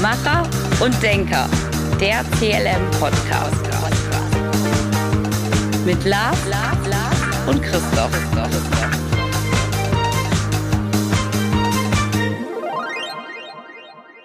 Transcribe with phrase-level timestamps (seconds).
[0.00, 0.48] Macher
[0.82, 1.46] und Denker,
[2.00, 3.68] der CLM-Podcast.
[5.84, 6.38] Mit Lars,
[7.46, 8.10] und Christoph.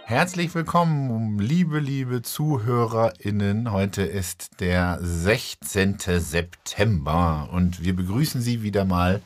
[0.05, 3.73] Herzlich willkommen, liebe, liebe ZuhörerInnen.
[3.73, 5.97] Heute ist der 16.
[5.99, 9.21] September und wir begrüßen Sie wieder mal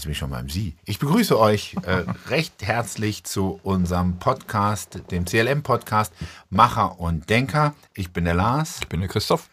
[0.00, 0.76] Jetzt bin ich schon beim Sie.
[0.86, 6.14] Ich begrüße euch äh, recht herzlich zu unserem Podcast, dem CLM-Podcast
[6.48, 7.74] Macher und Denker.
[7.94, 8.78] Ich bin der Lars.
[8.80, 9.50] Ich bin der Christoph.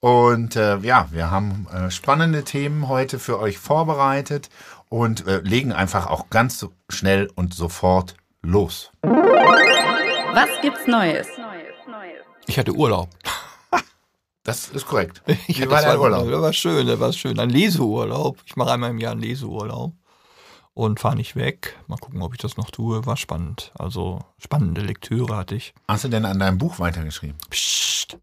[0.00, 4.50] Und äh, ja, wir haben äh, spannende Themen heute für euch vorbereitet
[4.90, 8.90] und äh, legen einfach auch ganz so schnell und sofort los.
[9.00, 11.28] Was gibt's Neues?
[12.46, 13.08] Ich hatte Urlaub.
[14.48, 15.20] Das ist korrekt.
[15.26, 16.30] Wie ja, war der Urlaub?
[16.30, 17.38] Das war schön, das war schön.
[17.38, 18.38] Ein Leseurlaub.
[18.46, 19.92] Ich mache einmal im Jahr einen Leseurlaub
[20.72, 21.76] und fahre nicht weg.
[21.86, 23.04] Mal gucken, ob ich das noch tue.
[23.04, 23.72] War spannend.
[23.78, 25.74] Also spannende Lektüre hatte ich.
[25.86, 27.36] Hast du denn an deinem Buch weitergeschrieben?
[27.50, 28.16] Psst.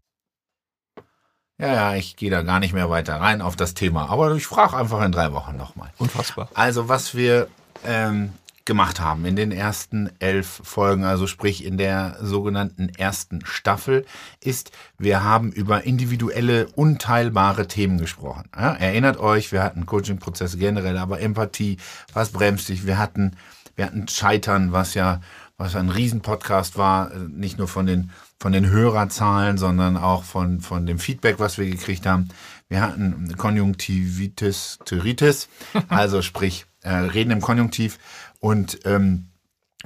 [1.58, 4.10] Ja, ja, ich gehe da gar nicht mehr weiter rein auf das Thema.
[4.10, 5.92] Aber ich frage einfach in drei Wochen nochmal.
[5.98, 6.48] Unfassbar.
[6.54, 7.46] Also, was wir
[7.84, 8.32] ähm,
[8.66, 14.04] gemacht haben in den ersten elf Folgen, also sprich in der sogenannten ersten Staffel,
[14.40, 18.50] ist, wir haben über individuelle, unteilbare Themen gesprochen.
[18.54, 21.78] Ja, erinnert euch, wir hatten Coaching-Prozesse generell, aber Empathie,
[22.12, 22.86] was bremst dich?
[22.86, 23.36] Wir hatten,
[23.76, 25.20] wir hatten Scheitern, was ja,
[25.56, 30.84] was ein Riesenpodcast war, nicht nur von den, von den Hörerzahlen, sondern auch von, von
[30.84, 32.28] dem Feedback, was wir gekriegt haben.
[32.68, 35.48] Wir hatten Konjunktivitis, Tyritis,
[35.88, 37.98] also sprich, äh, reden im Konjunktiv
[38.40, 39.28] und ähm,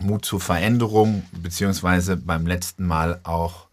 [0.00, 3.68] Mut zur Veränderung, beziehungsweise beim letzten Mal auch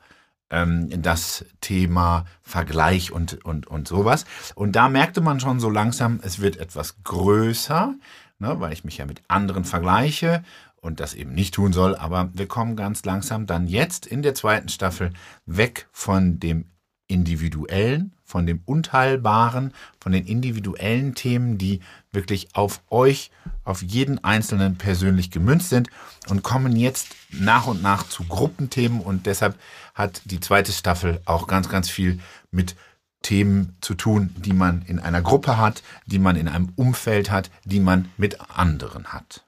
[0.50, 4.26] ähm, das Thema Vergleich und, und, und sowas.
[4.56, 7.96] Und da merkte man schon so langsam, es wird etwas größer,
[8.40, 10.44] ne, weil ich mich ja mit anderen vergleiche
[10.82, 11.96] und das eben nicht tun soll.
[11.96, 15.12] Aber wir kommen ganz langsam dann jetzt in der zweiten Staffel
[15.46, 16.66] weg von dem
[17.08, 21.80] Individuellen, von dem Unteilbaren, von den individuellen Themen, die
[22.18, 23.30] wirklich auf euch,
[23.64, 25.90] auf jeden Einzelnen persönlich gemünzt sind
[26.28, 29.56] und kommen jetzt nach und nach zu Gruppenthemen und deshalb
[29.94, 32.20] hat die zweite Staffel auch ganz, ganz viel
[32.52, 32.76] mit
[33.22, 37.52] Themen zu tun, die man in einer Gruppe hat, die man in einem Umfeld hat,
[37.66, 39.44] die man mit anderen hat.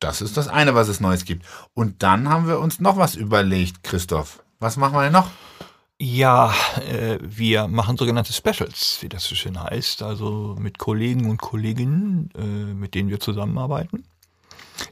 [0.00, 1.46] Das ist das eine, was es Neues gibt.
[1.74, 4.42] Und dann haben wir uns noch was überlegt, Christoph.
[4.58, 5.30] Was machen wir denn noch?
[6.04, 6.54] Ja,
[6.86, 12.28] äh, wir machen sogenannte Specials, wie das so schön heißt, also mit Kollegen und Kolleginnen,
[12.36, 14.04] äh, mit denen wir zusammenarbeiten,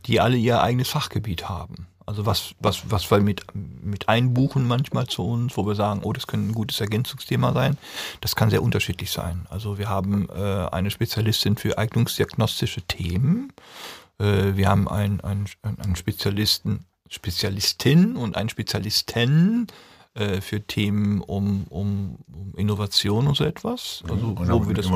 [0.06, 1.87] die alle ihr eigenes Fachgebiet haben.
[2.06, 6.15] Also was, was, was wir mit, mit einbuchen manchmal zu uns, wo wir sagen, oh,
[6.15, 7.77] das könnte ein gutes Ergänzungsthema sein.
[8.23, 9.47] Das kann sehr unterschiedlich sein.
[9.50, 13.53] Also wir haben äh, eine Spezialistin für eignungsdiagnostische Themen.
[14.19, 19.67] Äh, wir haben einen, einen, einen Spezialisten, Spezialistin und einen Spezialisten
[20.15, 24.03] äh, für Themen um, um, um, Innovation und so etwas.
[24.11, 24.91] Also, wo wir das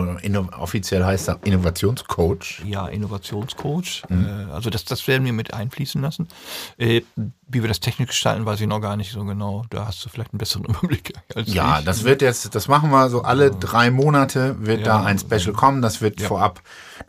[0.59, 2.63] offiziell heißt er Innovationscoach.
[2.67, 4.03] Ja, Innovationscoach.
[4.11, 4.27] Mhm.
[4.27, 6.29] Äh, also das, das werden wir mit einfließen lassen.
[6.77, 7.01] Äh,
[7.49, 9.65] wie wir das technisch gestalten, weiß ich noch gar nicht so genau.
[9.71, 11.87] Da hast du vielleicht einen besseren Überblick als Ja, ich.
[11.87, 15.55] das wird jetzt, das machen wir so alle drei Monate wird ja, da ein Special
[15.55, 15.81] kommen.
[15.81, 16.29] Das wird ja.
[16.29, 16.61] vorab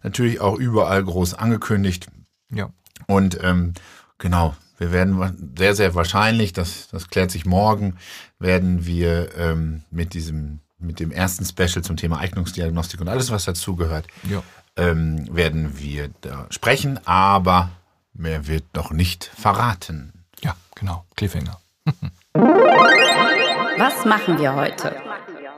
[0.01, 2.07] natürlich auch überall groß angekündigt.
[2.51, 2.69] Ja.
[3.07, 3.73] Und ähm,
[4.17, 7.97] genau, wir werden sehr, sehr wahrscheinlich, das, das klärt sich morgen,
[8.39, 13.45] werden wir ähm, mit diesem, mit dem ersten Special zum Thema Eignungsdiagnostik und alles, was
[13.45, 14.43] dazugehört, ja.
[14.75, 17.69] ähm, werden wir da sprechen, aber
[18.13, 20.13] mehr wird noch nicht verraten.
[20.41, 21.05] Ja, genau.
[21.15, 21.59] Cliffhanger.
[22.33, 24.95] was machen wir heute?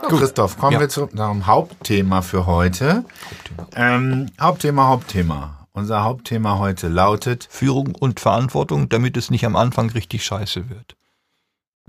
[0.08, 0.80] Christoph, kommen ja.
[0.80, 3.04] wir zu unserem Hauptthema für heute.
[3.30, 4.88] Hauptthema, ähm, Hauptthema.
[4.88, 5.59] Hauptthema.
[5.80, 10.98] Unser Hauptthema heute lautet Führung und Verantwortung, damit es nicht am Anfang richtig scheiße wird.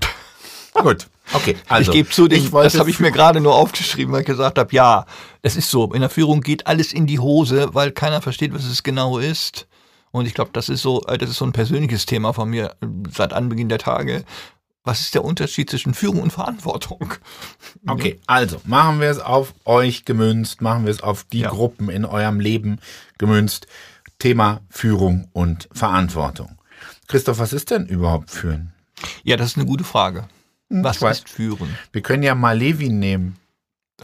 [0.74, 1.56] Gut, okay.
[1.66, 4.58] Also, ich gebe zu, den, das habe ich mir gerade nur aufgeschrieben, weil ich gesagt
[4.58, 5.06] habe, ja,
[5.42, 8.64] es ist so, in der Führung geht alles in die Hose, weil keiner versteht, was
[8.64, 9.66] es genau ist.
[10.12, 12.76] Und ich glaube, das ist so, äh, das ist so ein persönliches Thema von mir
[12.80, 14.24] äh, seit Anbeginn der Tage.
[14.82, 17.14] Was ist der Unterschied zwischen Führung und Verantwortung?
[17.86, 21.48] Okay, also machen wir es auf euch gemünzt, machen wir es auf die ja.
[21.48, 22.78] Gruppen in eurem Leben
[23.16, 23.66] gemünzt.
[24.18, 26.58] Thema Führung und Verantwortung.
[27.08, 28.74] Christoph, was ist denn überhaupt Führen?
[29.24, 30.28] Ja, das ist eine gute Frage.
[30.68, 31.76] Hm, was ist Führen?
[31.92, 33.36] Wir können ja mal Levin nehmen,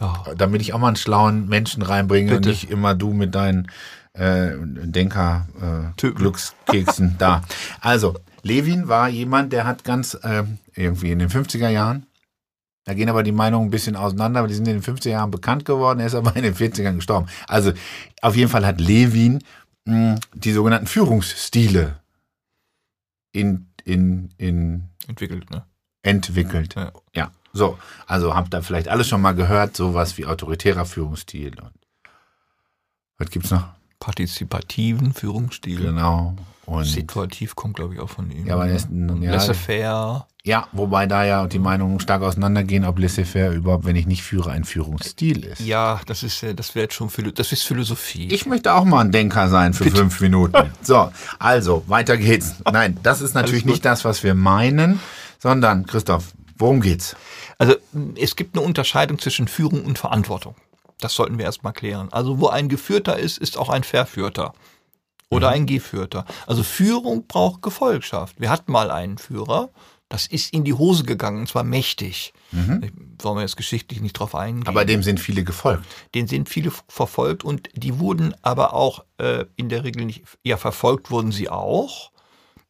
[0.01, 0.13] oh.
[0.35, 2.49] damit ich auch mal einen schlauen Menschen reinbringe Bitte.
[2.49, 3.71] und nicht immer du mit deinen
[4.13, 7.43] äh, Denker-Glückskeksen äh, da.
[7.79, 8.15] Also,
[8.47, 10.43] Levin war jemand, der hat ganz äh,
[10.75, 12.05] irgendwie in den 50er Jahren,
[12.85, 15.29] da gehen aber die Meinungen ein bisschen auseinander, aber die sind in den 50er Jahren
[15.29, 17.27] bekannt geworden, er ist aber in den 40ern gestorben.
[17.47, 17.73] Also
[18.21, 19.43] auf jeden Fall hat Levin
[19.85, 21.99] mh, hm, die sogenannten Führungsstile
[23.33, 25.65] in, in, in Entwickelt, ne?
[26.01, 26.75] entwickelt.
[26.75, 26.91] Ja.
[27.13, 27.31] Ja.
[27.53, 31.73] So, also habt ihr vielleicht alles schon mal gehört, sowas wie autoritärer Führungsstil und
[33.17, 33.76] was gibt's noch?
[33.99, 35.79] Partizipativen Führungsstil.
[35.81, 36.35] Genau.
[36.65, 38.45] Und Situativ kommt, glaube ich, auch von ihm.
[38.45, 39.31] Ja, aber Und ja.
[39.31, 40.27] Laissez-faire.
[40.43, 44.51] ja, wobei da ja die Meinungen stark auseinandergehen, ob laissez-faire überhaupt, wenn ich nicht führe,
[44.51, 45.61] ein Führungsstil ist.
[45.61, 48.27] Ja, das ist, äh, das wäre schon, das ist Philosophie.
[48.29, 50.71] Ich möchte auch mal ein Denker sein für fünf Minuten.
[50.81, 51.09] So,
[51.39, 52.55] also, weiter geht's.
[52.69, 54.99] Nein, das ist natürlich nicht das, was wir meinen,
[55.39, 57.15] sondern, Christoph, worum geht's?
[57.57, 57.75] Also
[58.15, 60.55] es gibt eine Unterscheidung zwischen Führung und Verantwortung.
[60.99, 62.11] Das sollten wir erstmal klären.
[62.11, 64.53] Also wo ein Geführter ist, ist auch ein Verführter.
[65.29, 66.25] Oder ein Geführter.
[66.47, 68.39] Also Führung braucht Gefolgschaft.
[68.39, 69.69] Wir hatten mal einen Führer,
[70.09, 72.33] das ist in die Hose gegangen, und zwar mächtig.
[72.81, 72.91] Ich-
[73.23, 74.67] Wollen wir jetzt geschichtlich nicht drauf eingehen.
[74.67, 75.83] Aber dem sind viele gefolgt.
[76.15, 80.55] den sind viele verfolgt und die wurden aber auch äh, in der Regel nicht, ja,
[80.55, 82.11] verfolgt wurden sie auch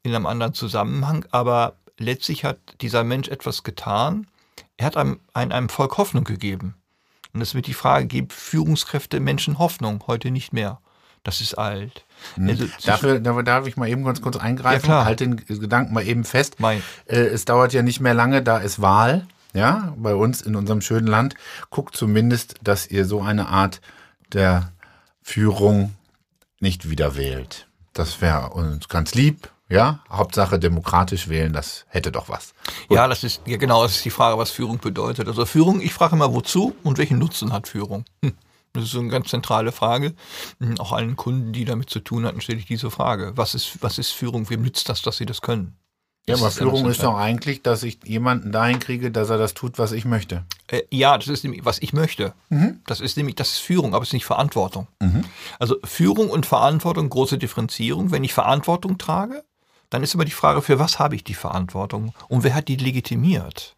[0.04, 4.26] in einem anderen Zusammenhang, aber letztlich hat dieser Mensch etwas getan.
[4.78, 6.76] Er hat einem, einem Volk Hoffnung gegeben.
[7.38, 10.04] Und es wird die Frage, gibt Führungskräfte Menschen Hoffnung?
[10.08, 10.80] Heute nicht mehr.
[11.22, 12.04] Das ist alt.
[12.36, 14.90] Also, Dafür, da darf ich mal eben ganz kurz eingreifen.
[14.90, 15.06] Ja.
[15.06, 16.56] Halt den Gedanken mal eben fest.
[16.58, 16.82] Mein.
[17.06, 19.28] Äh, es dauert ja nicht mehr lange, da ist Wahl.
[19.54, 21.36] Ja, bei uns in unserem schönen Land.
[21.70, 23.82] Guckt zumindest, dass ihr so eine Art
[24.34, 24.72] der
[25.22, 25.94] Führung
[26.60, 27.68] nicht wieder wählt.
[27.94, 29.52] Das wäre uns ganz lieb.
[29.70, 32.54] Ja, Hauptsache demokratisch wählen, das hätte doch was.
[32.90, 35.28] Ja, das ist, ja genau, das ist die Frage, was Führung bedeutet.
[35.28, 38.06] Also Führung, ich frage immer, wozu und welchen Nutzen hat Führung?
[38.24, 38.34] Hm.
[38.74, 40.14] Das ist so eine ganz zentrale Frage.
[40.60, 43.34] Hm, Auch allen Kunden, die damit zu tun hatten, stelle ich diese Frage.
[43.36, 44.50] Was ist, was ist Führung?
[44.50, 45.76] Wem nützt das, dass sie das können?
[46.30, 49.80] Ja, aber Führung ist doch eigentlich, dass ich jemanden dahin kriege, dass er das tut,
[49.80, 50.44] was ich möchte.
[50.68, 52.34] Äh, ja, das ist nämlich, was ich möchte.
[52.86, 54.88] Das ist nämlich, das ist Führung, aber es ist nicht Verantwortung.
[55.58, 58.12] Also Führung und Verantwortung, große Differenzierung.
[58.12, 59.46] Wenn ich Verantwortung trage,
[59.90, 62.76] dann ist immer die Frage, für was habe ich die Verantwortung und wer hat die
[62.76, 63.76] legitimiert?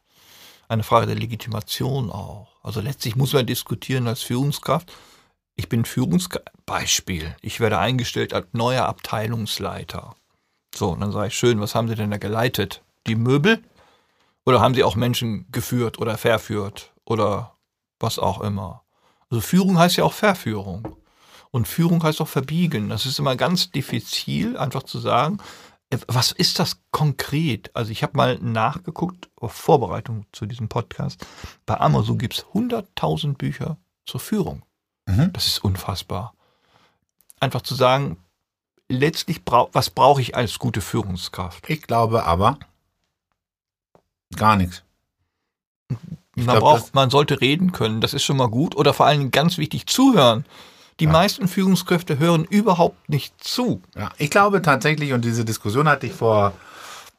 [0.67, 2.47] Eine Frage der Legitimation auch.
[2.61, 4.91] Also letztlich muss man diskutieren als Führungskraft.
[5.55, 6.47] Ich bin Führungskraft.
[6.69, 7.35] Beispiel.
[7.41, 10.13] Ich werde eingestellt als neuer Abteilungsleiter.
[10.75, 12.83] So, und dann sage ich, schön, was haben Sie denn da geleitet?
[13.07, 13.63] Die Möbel?
[14.45, 17.55] Oder haben Sie auch Menschen geführt oder verführt oder
[17.99, 18.83] was auch immer?
[19.31, 20.95] Also Führung heißt ja auch Verführung.
[21.49, 22.89] Und Führung heißt auch verbiegen.
[22.89, 25.39] Das ist immer ganz diffizil, einfach zu sagen,
[26.07, 27.75] was ist das konkret?
[27.75, 31.25] Also ich habe mal nachgeguckt, auf Vorbereitung zu diesem Podcast.
[31.65, 34.63] Bei Amazon gibt es 100.000 Bücher zur Führung.
[35.07, 35.33] Mhm.
[35.33, 36.33] Das ist unfassbar.
[37.39, 38.17] Einfach zu sagen,
[38.87, 41.69] letztlich, brau was brauche ich als gute Führungskraft?
[41.69, 42.59] Ich glaube aber
[44.35, 44.83] gar nichts.
[46.35, 48.75] Man, glaub, braucht, man sollte reden können, das ist schon mal gut.
[48.75, 50.45] Oder vor allem ganz wichtig, zuhören.
[50.99, 53.81] Die meisten Führungskräfte hören überhaupt nicht zu.
[53.95, 56.53] Ja, ich glaube tatsächlich, und diese Diskussion hatte ich vor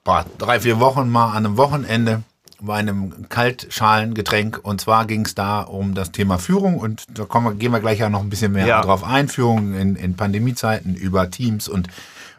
[0.04, 2.22] boah, drei, vier Wochen mal an einem Wochenende
[2.62, 4.60] bei einem Kaltschalengetränk.
[4.62, 6.78] Und zwar ging es da um das Thema Führung.
[6.78, 8.82] Und da kommen wir, gehen wir gleich ja noch ein bisschen mehr Ja.
[8.82, 9.28] drauf ein.
[9.28, 11.88] Führung in, in Pandemiezeiten über Teams und,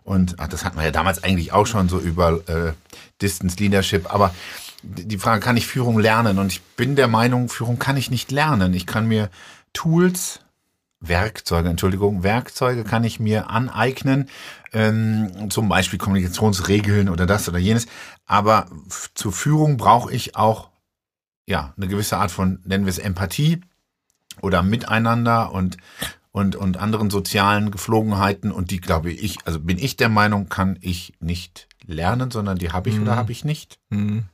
[0.04, 2.74] und ach, das hatten wir ja damals eigentlich auch schon so über äh,
[3.22, 4.14] Distance Leadership.
[4.14, 4.34] Aber
[4.84, 6.38] die Frage, kann ich Führung lernen?
[6.38, 8.74] Und ich bin der Meinung, Führung kann ich nicht lernen.
[8.76, 9.30] Ich kann mir
[9.74, 10.41] Tools
[11.02, 14.30] Werkzeuge, Entschuldigung, Werkzeuge kann ich mir aneignen,
[14.72, 17.88] ähm, zum Beispiel Kommunikationsregeln oder das oder jenes.
[18.26, 18.68] Aber
[19.16, 20.70] zur Führung brauche ich auch
[21.48, 23.62] ja eine gewisse Art von, nennen wir es Empathie
[24.42, 25.78] oder Miteinander und
[26.32, 30.78] und und anderen sozialen Geflogenheiten und die glaube ich, also bin ich der Meinung, kann
[30.82, 33.80] ich nicht lernen, sondern die habe ich oder habe ich nicht.
[33.90, 34.26] Hm.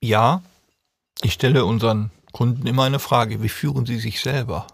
[0.00, 0.42] Ja,
[1.22, 4.66] ich stelle unseren Kunden immer eine Frage, wie führen sie sich selber?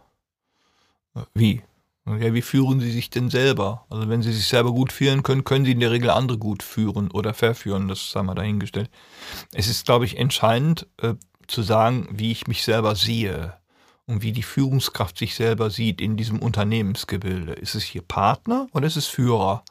[1.35, 1.63] Wie?
[2.07, 3.85] Ja, wie führen sie sich denn selber?
[3.91, 6.63] Also wenn sie sich selber gut führen können, können sie in der Regel andere gut
[6.63, 8.91] führen oder verführen, das sei mal dahingestellt.
[9.53, 11.15] Es ist, glaube ich, entscheidend äh,
[11.49, 13.55] zu sagen, wie ich mich selber sehe
[14.07, 17.55] und wie die Führungskraft sich selber sieht in diesem Unternehmensgebilde.
[17.55, 19.65] Ist es hier Partner oder ist es Führer?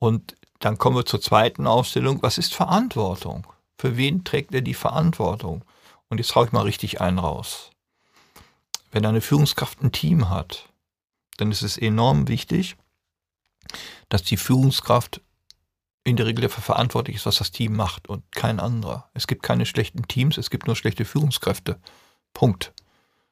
[0.00, 2.20] Und dann kommen wir zur zweiten Aufstellung.
[2.22, 3.46] Was ist Verantwortung?
[3.78, 5.64] Für wen trägt er die Verantwortung?
[6.08, 7.70] Und jetzt hau ich mal richtig einen raus.
[8.94, 10.68] Wenn eine Führungskraft ein Team hat,
[11.36, 12.76] dann ist es enorm wichtig,
[14.08, 15.20] dass die Führungskraft
[16.04, 19.10] in der Regel dafür verantwortlich ist, was das Team macht und kein anderer.
[19.12, 21.80] Es gibt keine schlechten Teams, es gibt nur schlechte Führungskräfte.
[22.34, 22.72] Punkt.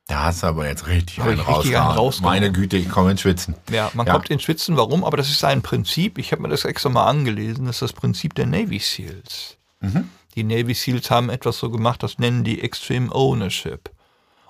[0.08, 1.96] Da hast du aber jetzt richtig einen ich richtig einen rausgehauen.
[1.96, 2.34] rausgehauen.
[2.34, 3.54] Meine Güte, ich komme ins Schwitzen.
[3.70, 4.14] Ja, man Ja.
[4.14, 5.04] kommt ins Schwitzen, warum?
[5.04, 7.92] Aber das ist ein Prinzip, ich habe mir das extra mal angelesen, das ist das
[7.92, 9.58] Prinzip der Navy SEALs.
[9.78, 10.08] Mhm.
[10.34, 13.90] Die Navy SEALs haben etwas so gemacht, das nennen die Extreme Ownership.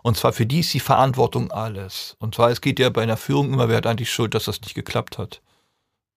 [0.02, 2.16] Und zwar für die ist die Verantwortung alles.
[2.18, 4.60] Und zwar, es geht ja bei einer Führung immer, wer hat eigentlich Schuld, dass das
[4.60, 5.40] nicht geklappt hat?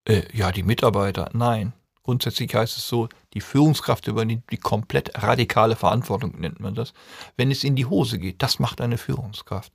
[0.06, 1.30] Äh, ja, die Mitarbeiter.
[1.34, 1.74] Nein.
[2.04, 6.94] Grundsätzlich heißt es so, die Führungskraft übernimmt die komplett radikale Verantwortung, nennt man das.
[7.36, 9.74] Wenn es in die Hose geht, das macht eine Führungskraft.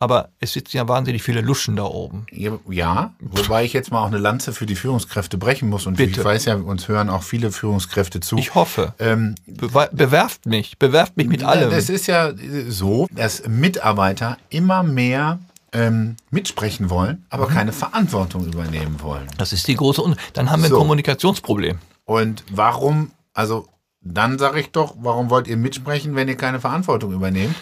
[0.00, 2.26] Aber es sitzen ja wahnsinnig viele Luschen da oben.
[2.68, 5.86] Ja, wobei ich jetzt mal auch eine Lanze für die Führungskräfte brechen muss.
[5.86, 6.20] Und Bitte.
[6.20, 8.36] ich weiß ja, uns hören auch viele Führungskräfte zu.
[8.38, 8.94] Ich hoffe.
[9.00, 11.72] Ähm, Bewe- bewerft mich, bewerft mich mit allem.
[11.72, 12.32] Es ist ja
[12.68, 15.40] so, dass Mitarbeiter immer mehr
[15.72, 17.52] ähm, mitsprechen wollen, aber Mhm.
[17.54, 19.26] keine Verantwortung übernehmen wollen.
[19.36, 20.76] Das ist die große Un Dann haben wir So.
[20.76, 21.78] ein Kommunikationsproblem.
[22.04, 23.66] Und warum, also
[24.00, 27.54] dann sage ich doch, warum wollt ihr mitsprechen, wenn ihr keine Verantwortung übernehmt?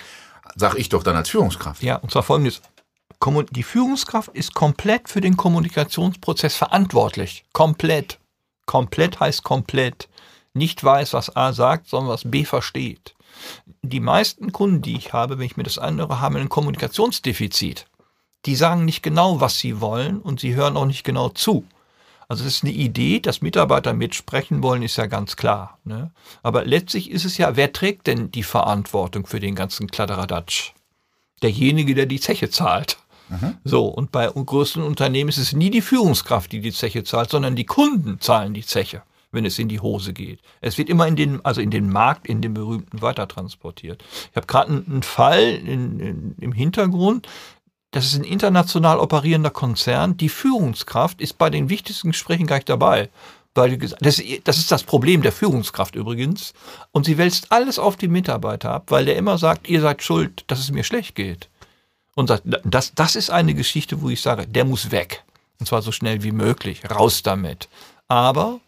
[0.57, 1.83] Sag ich doch dann als Führungskraft.
[1.83, 2.63] Ja, und zwar folgendes.
[3.51, 7.45] Die Führungskraft ist komplett für den Kommunikationsprozess verantwortlich.
[7.53, 8.19] Komplett.
[8.67, 10.09] Komplett heißt komplett.
[10.55, 13.15] Nicht weiß, was A sagt, sondern was B versteht.
[13.83, 17.87] Die meisten Kunden, die ich habe, wenn ich mir das anhöre, haben ein Kommunikationsdefizit.
[18.47, 21.67] Die sagen nicht genau, was sie wollen und sie hören auch nicht genau zu.
[22.29, 25.79] Also es ist eine Idee, dass Mitarbeiter mitsprechen wollen, ist ja ganz klar.
[25.85, 26.11] Ne?
[26.43, 30.73] Aber letztlich ist es ja, wer trägt denn die Verantwortung für den ganzen Kladderadatsch?
[31.43, 32.99] Derjenige, der die Zeche zahlt.
[33.65, 37.57] So, und bei größeren Unternehmen ist es nie die Führungskraft, die die Zeche zahlt, sondern
[37.57, 39.03] die Kunden zahlen die Zeche,
[39.33, 40.41] wenn es in die Hose geht.
[40.61, 44.05] Es wird immer in den, also in den Markt, in den berühmten weitertransportiert.
[44.31, 47.27] Ich habe gerade einen, einen Fall in, in, im Hintergrund,
[47.91, 50.17] das ist ein international operierender Konzern.
[50.17, 53.09] Die Führungskraft ist bei den wichtigsten Gesprächen gar nicht dabei.
[53.55, 56.53] Das, ist das Problem der Führungskraft übrigens.
[56.93, 60.45] Und sie wälzt alles auf die Mitarbeiter ab, weil der immer sagt, ihr seid schuld,
[60.49, 61.49] dass es mir schlecht geht.
[62.15, 62.31] Und
[62.65, 65.25] das, das ist eine Geschichte, wo ich sage, der muss weg.
[65.59, 66.83] Und zwar so schnell wie möglich.
[66.91, 67.69] Raus damit.
[68.09, 68.61] Aber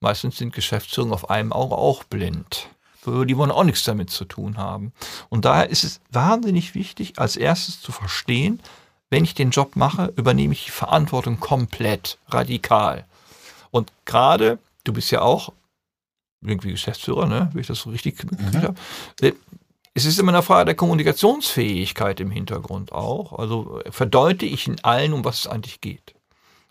[0.00, 2.68] meistens sind Geschäftsführungen auf einem Auge auch blind.
[3.24, 4.92] Die wollen auch nichts damit zu tun haben.
[5.28, 8.60] Und daher ist es wahnsinnig wichtig, als erstes zu verstehen,
[9.10, 13.04] wenn ich den Job mache, übernehme ich die Verantwortung komplett, radikal.
[13.70, 15.52] Und gerade, du bist ja auch
[16.42, 18.74] irgendwie Geschäftsführer, ne, wenn ich das so richtig mitgekriegt habe.
[19.20, 19.32] Äh,
[19.94, 23.38] Es ist immer eine Frage der Kommunikationsfähigkeit im Hintergrund auch.
[23.38, 26.14] Also äh, verdeute ich in allen, um was es eigentlich geht.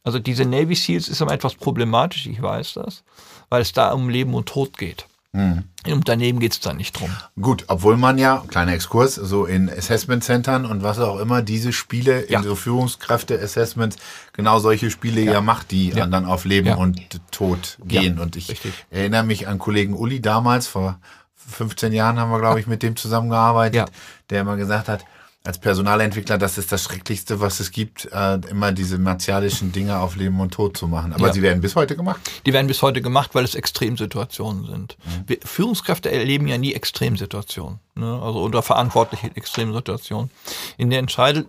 [0.03, 3.03] Also diese Navy Seals ist immer etwas problematisch, ich weiß das,
[3.49, 5.05] weil es da um Leben und Tod geht.
[5.37, 5.63] Mhm.
[5.85, 7.09] Im Unternehmen geht es da nicht drum.
[7.39, 12.29] Gut, obwohl man ja, kleiner Exkurs, so in Assessment-Centern und was auch immer, diese Spiele
[12.29, 12.39] Ja.
[12.39, 13.97] in so Führungskräfte-Assessments,
[14.33, 16.05] genau solche Spiele ja, macht, die Ja.
[16.07, 16.75] dann auf Leben Ja.
[16.75, 16.99] und
[17.31, 18.17] Tod gehen.
[18.17, 18.73] Ja, und ich richtig.
[18.89, 20.99] erinnere mich an Kollegen Uli damals, vor
[21.35, 23.85] 15 Jahren haben wir, glaube ich, mit dem zusammengearbeitet, Ja.
[24.29, 25.05] der immer gesagt hat,
[25.43, 30.17] als Personalentwickler, das ist das Schrecklichste, was es gibt, äh, immer diese martialischen Dinge auf
[30.17, 31.13] Leben und Tod zu machen.
[31.13, 31.33] Aber Ja.
[31.33, 32.19] sie werden bis heute gemacht.
[32.45, 34.97] Die werden bis heute gemacht, weil es Extremsituationen sind.
[35.25, 38.19] Wir, Führungskräfte erleben ja nie Extremsituationen, ne?
[38.21, 40.29] also unter verantwortlichen Extremsituationen.
[40.77, 41.45] In der Entscheidung,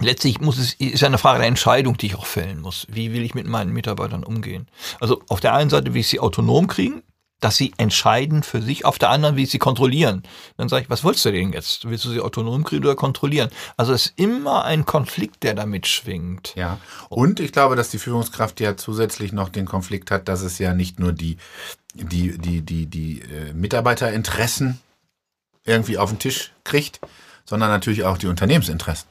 [0.00, 2.86] letztlich muss es, ist ja eine Frage der Entscheidung, die ich auch fällen muss.
[2.90, 4.68] Wie will ich mit meinen Mitarbeitern umgehen?
[5.00, 7.02] Also auf der einen Seite will ich sie autonom kriegen,
[7.40, 10.22] dass sie entscheiden für sich, auf der anderen ich sie kontrollieren.
[10.56, 11.88] Dann sage ich, was wolltest du denn jetzt?
[11.88, 13.50] Willst du sie autonom kriegen oder kontrollieren?
[13.76, 16.54] Also es ist immer ein Konflikt, der da mitschwingt.
[16.56, 16.78] Ja.
[17.10, 20.72] Und ich glaube, dass die Führungskraft ja zusätzlich noch den Konflikt hat, dass es ja
[20.72, 21.36] nicht nur die,
[21.94, 24.80] die, die, die, die äh, Mitarbeiterinteressen
[25.64, 27.00] irgendwie auf den Tisch kriegt,
[27.44, 29.08] sondern natürlich auch die Unternehmensinteressen.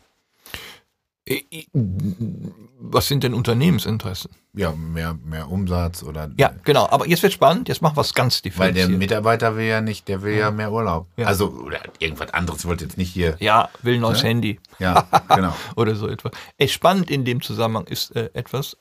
[2.80, 4.30] Was sind denn Unternehmensinteressen?
[4.54, 6.30] Ja, mehr, mehr Umsatz oder.
[6.38, 6.88] Ja, genau.
[6.90, 7.68] Aber jetzt wird spannend.
[7.68, 9.00] Jetzt machen wir es ganz Weil der differenziert.
[9.00, 11.08] Mitarbeiter will ja nicht, der will ja mehr Urlaub.
[11.18, 11.26] Ja.
[11.26, 13.38] Also, oder irgendwas anderes, ich wollte jetzt nicht hier.
[13.40, 14.30] ja, will ein neues Ne?
[14.30, 15.56] Handy Ja, genau.
[15.76, 16.32] oder so etwas.
[16.58, 18.78] Ey, spannend in dem Zusammenhang ist äh, etwas,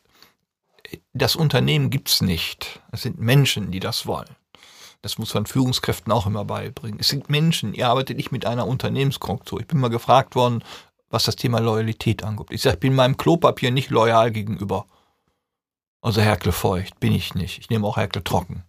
[1.15, 2.83] das Unternehmen gibt's nicht.
[2.93, 4.29] Es sind Menschen, die das wollen.
[5.01, 6.99] Das muss man Führungskräften auch immer beibringen.
[7.01, 9.61] Es sind Menschen, ihr arbeitet nicht mit einer Unternehmensstruktur.
[9.61, 10.63] Ich bin mal gefragt worden,
[11.15, 12.49] was das Thema Loyalität angeht.
[12.51, 14.85] Ich sage, ich bin meinem Klopapier nicht loyal gegenüber.
[16.03, 17.59] Also Herkle feucht bin ich nicht.
[17.59, 18.65] Ich nehme auch Herkle trocken.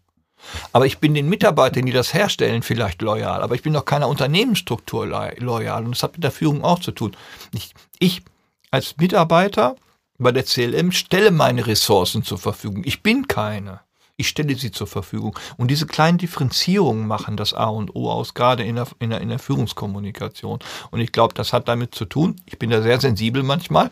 [0.72, 3.42] Aber ich bin den Mitarbeitern, die das herstellen, vielleicht loyal.
[3.42, 5.84] Aber ich bin doch keiner Unternehmensstruktur lo- loyal.
[5.84, 7.16] Und das hat mit der Führung auch zu tun.
[7.52, 8.22] Ich, ich
[8.72, 9.76] als Mitarbeiter
[10.18, 12.84] bei der CLM stelle meine Ressourcen zur Verfügung.
[12.86, 13.82] Ich bin keine.
[14.18, 15.38] Ich stelle sie zur Verfügung.
[15.58, 19.22] Und diese kleinen Differenzierungen machen das A und O aus, gerade in der, in der,
[19.22, 20.60] in der Führungskommunikation.
[20.92, 22.36] Und ich glaube, das hat damit zu tun.
[22.46, 23.92] Ich bin da sehr sensibel manchmal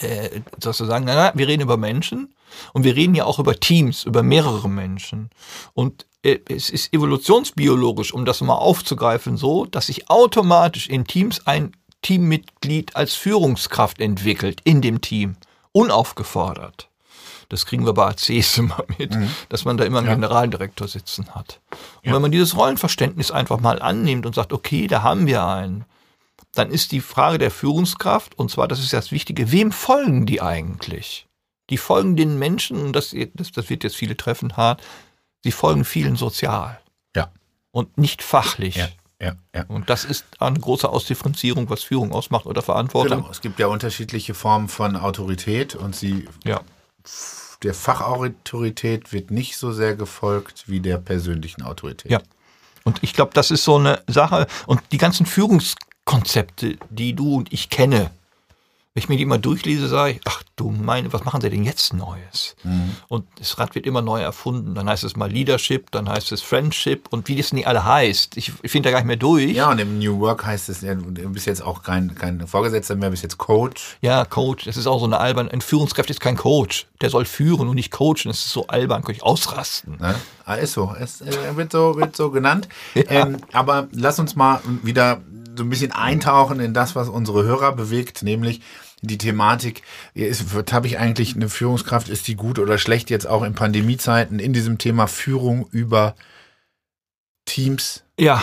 [0.00, 2.34] äh, sozusagen, na, na, wir reden über Menschen
[2.72, 5.30] und wir reden ja auch über Teams, über mehrere Menschen.
[5.74, 11.46] Und äh, es ist evolutionsbiologisch, um das mal aufzugreifen, so, dass sich automatisch in Teams
[11.46, 11.72] ein
[12.02, 15.36] Teammitglied als Führungskraft entwickelt in dem Team,
[15.72, 16.88] unaufgefordert.
[17.48, 19.16] Das kriegen wir bei ACs immer mit,
[19.48, 21.60] dass man da immer einen Generaldirektor sitzen hat.
[22.04, 25.84] Und wenn man dieses Rollenverständnis einfach mal annimmt und sagt, okay, da haben wir einen,
[26.54, 30.40] dann ist die Frage der Führungskraft, und zwar, das ist das Wichtige, wem folgen die
[30.40, 31.26] eigentlich?
[31.70, 34.82] Die folgen den Menschen, und das, das, das wird jetzt viele treffen hart,
[35.42, 36.80] sie folgen vielen sozial.
[37.14, 37.30] Ja.
[37.72, 38.76] Und nicht fachlich.
[38.76, 38.88] Ja,
[39.20, 39.64] ja, ja.
[39.68, 43.18] Und das ist eine große Ausdifferenzierung, was Führung ausmacht oder Verantwortung.
[43.18, 43.30] Genau.
[43.30, 46.60] Es gibt ja unterschiedliche Formen von Autorität und sie, Ja.
[47.62, 52.10] Der Fachautorität wird nicht so sehr gefolgt wie der persönlichen Autorität.
[52.10, 52.20] Ja.
[52.84, 54.46] Und ich glaube, das ist so eine Sache.
[54.66, 58.10] Und die ganzen Führungskonzepte, die du und ich kenne,
[58.96, 61.64] wenn ich mir die immer durchlese, sage ich, ach du meine, was machen sie denn
[61.64, 62.56] jetzt Neues?
[63.08, 64.74] Und das Rad wird immer neu erfunden.
[64.74, 68.38] Dann heißt es mal Leadership, dann heißt es Friendship und wie das nicht alle heißt.
[68.38, 69.52] Ich, ich finde da gar nicht mehr durch.
[69.52, 72.96] Ja, und im New Work heißt es, ja, du bist jetzt auch kein, kein Vorgesetzter
[72.96, 73.98] mehr, bist jetzt Coach.
[74.00, 75.50] Ja, Coach, das ist auch so eine albern.
[75.50, 76.86] Ein Führungskraft ist kein Coach.
[77.02, 78.28] Der soll führen und nicht coachen.
[78.28, 79.98] Das ist so albern, kann ich ausrasten.
[80.00, 80.14] Ne?
[80.46, 80.96] Ah, ist so.
[80.98, 82.66] Es äh, wird so, wird so genannt.
[83.08, 85.20] Ähm, aber lass uns mal wieder
[85.56, 88.62] so ein bisschen eintauchen in das, was unsere Hörer bewegt, nämlich
[89.02, 89.82] die Thematik,
[90.72, 94.52] habe ich eigentlich eine Führungskraft, ist die gut oder schlecht jetzt auch in Pandemiezeiten in
[94.52, 96.14] diesem Thema Führung über
[97.44, 98.42] Teams Ja,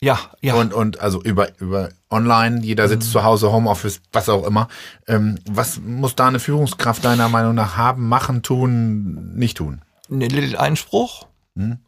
[0.00, 0.54] ja, ja.
[0.54, 4.68] und, und also über, über online, jeder sitzt zu Hause, Homeoffice, was auch immer.
[5.08, 9.82] Ähm, was muss da eine Führungskraft deiner Meinung nach haben, machen, tun, nicht tun?
[10.10, 11.26] ein Little Einspruch.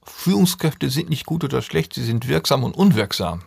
[0.03, 3.43] Führungskräfte sind nicht gut oder schlecht, sie sind wirksam und unwirksam.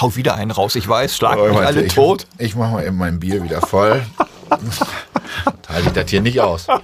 [0.00, 2.26] Hau wieder einen raus, ich weiß, schlag mich Warte, alle ich, tot.
[2.38, 4.02] Ich mache mal eben mein Bier wieder voll.
[5.68, 6.64] Halte ich das hier nicht aus.
[6.64, 6.78] So.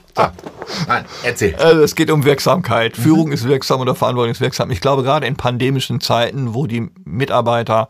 [0.87, 1.55] Nein, erzähl.
[1.57, 2.97] Also es geht um Wirksamkeit.
[2.97, 4.71] Führung ist wirksam oder Verantwortung ist wirksam.
[4.71, 7.89] Ich glaube, gerade in pandemischen Zeiten, wo die Mitarbeiter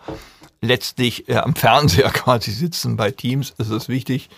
[0.60, 4.28] letztlich äh, am Fernseher quasi sitzen bei Teams, ist es wichtig,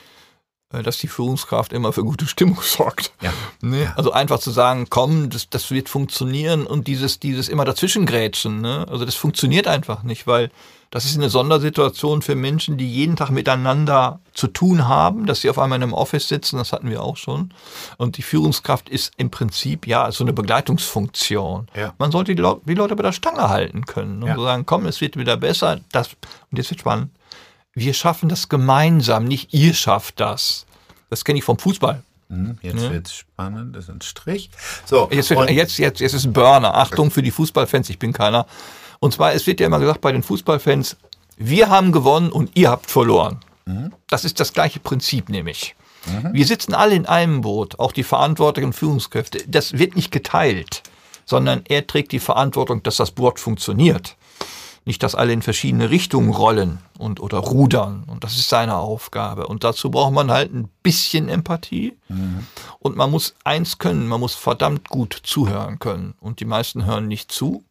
[0.70, 3.12] dass die Führungskraft immer für gute Stimmung sorgt.
[3.20, 3.32] Ja.
[3.60, 3.92] Ne?
[3.96, 8.86] Also einfach zu sagen, komm, das, das wird funktionieren und dieses, dieses immer dazwischengrätschen, ne?
[8.88, 10.50] also das funktioniert einfach nicht, weil
[10.92, 15.48] das ist eine Sondersituation für Menschen, die jeden Tag miteinander zu tun haben, dass sie
[15.50, 17.54] auf einmal in einem Office sitzen, das hatten wir auch schon.
[17.96, 21.68] Und die Führungskraft ist im Prinzip ja so eine Begleitungsfunktion.
[21.76, 21.94] Ja.
[21.98, 22.42] Man sollte die
[22.74, 24.34] Leute bei der Stange halten können und Ja.
[24.34, 25.78] so sagen, komm, es wird wieder besser.
[25.92, 26.08] Das,
[26.50, 27.10] und jetzt wird spannend.
[27.74, 30.66] Wir schaffen das gemeinsam, nicht ihr schafft das.
[31.08, 32.02] Das kenne ich vom Fußball.
[32.28, 34.50] Hm, Jetzt wird's spannend, das ist ein Strich.
[34.84, 36.74] So, Jetzt, wird, jetzt, jetzt, jetzt ist ein Burner.
[36.74, 38.46] Achtung für die Fußballfans, ich bin keiner.
[39.00, 40.96] Und zwar, es wird ja immer gesagt bei den Fußballfans,
[41.36, 43.40] wir haben gewonnen und ihr habt verloren.
[44.08, 45.76] Das ist das gleiche Prinzip nämlich.
[46.32, 49.44] Wir sitzen alle in einem Boot, auch die verantwortlichen Führungskräfte.
[49.46, 50.82] Das wird nicht geteilt,
[51.24, 54.16] sondern er trägt die Verantwortung, dass das Boot funktioniert.
[54.86, 58.04] Nicht, dass alle in verschiedene Richtungen rollen und oder rudern.
[58.06, 59.46] Und das ist seine Aufgabe.
[59.46, 61.96] Und dazu braucht man halt ein bisschen Empathie.
[62.78, 66.14] Und man muss eins können, man muss verdammt gut zuhören können.
[66.20, 67.62] Und die meisten hören nicht zu.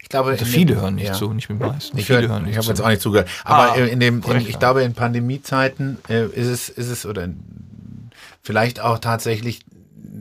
[0.00, 1.12] ich glaube, Also viele dem- hören nicht ja.
[1.14, 1.98] zu, nicht die meisten.
[1.98, 3.28] Ich, hör, ich habe jetzt auch nicht zugehört.
[3.44, 7.28] Aber Ah, in dem, in, ich glaube, in Pandemiezeiten äh, ist es, ist es oder
[8.42, 9.60] vielleicht auch tatsächlich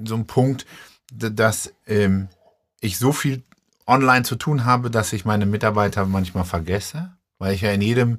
[0.06, 0.66] so ein Punkt,
[1.14, 2.28] dass ähm,
[2.80, 3.44] ich so viel
[3.92, 8.18] online zu tun habe, dass ich meine Mitarbeiter manchmal vergesse, weil ich ja in jedem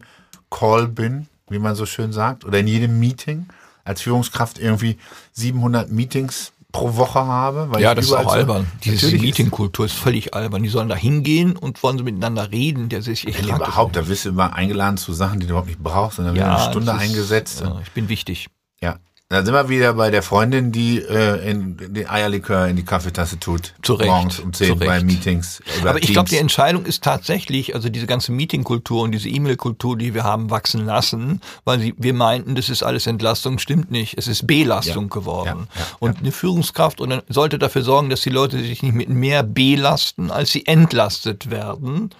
[0.51, 3.47] Call bin, wie man so schön sagt, oder in jedem Meeting
[3.85, 4.99] als Führungskraft irgendwie
[5.33, 7.69] 700 Meetings pro Woche habe.
[7.71, 8.67] Weil ja, das ist auch so- albern.
[8.85, 10.63] Diese Meetingkultur ist völlig albern.
[10.63, 12.89] Die sollen da hingehen und wollen sie miteinander reden.
[12.89, 15.69] Der sich, ich das überhaupt, da wirst du immer eingeladen zu Sachen, die du überhaupt
[15.69, 17.61] nicht brauchst, und dann wird Ja, eine Stunde ist- eingesetzt.
[17.63, 18.49] Ja, ich bin wichtig.
[18.81, 18.97] Ja.
[19.33, 23.41] Da sind wir wieder bei der Freundin, die äh, in, den Eierlikör in die Kaffeetasse
[23.41, 23.73] tut.
[23.81, 25.03] Zu Recht, Morgens um 10 zu bei.
[25.03, 25.63] Meetings.
[25.81, 26.37] Aber ich glaube, die.
[26.37, 31.41] Entscheidung ist tatsächlich, also diese ganze Meetingkultur und diese E-Mail-Kultur, die wir haben wachsen lassen,
[31.65, 34.19] weil sie, wir meinten, das ist alles Entlastung, stimmt nicht.
[34.19, 35.67] Es ist Belastung Ja, geworden.
[35.75, 39.09] ja, ja, und eine Führungskraft oder sollte dafür sorgen, dass die Leute sich nicht mit
[39.09, 42.11] mehr belasten, als sie entlastet werden.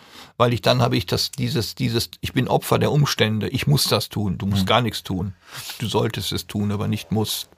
[0.43, 3.85] Weil ich dann habe ich das, dieses, dieses, ich bin Opfer der Umstände, ich muss
[3.85, 5.35] das tun, du musst gar nichts tun.
[5.79, 7.49] Du solltest es tun, aber nicht musst.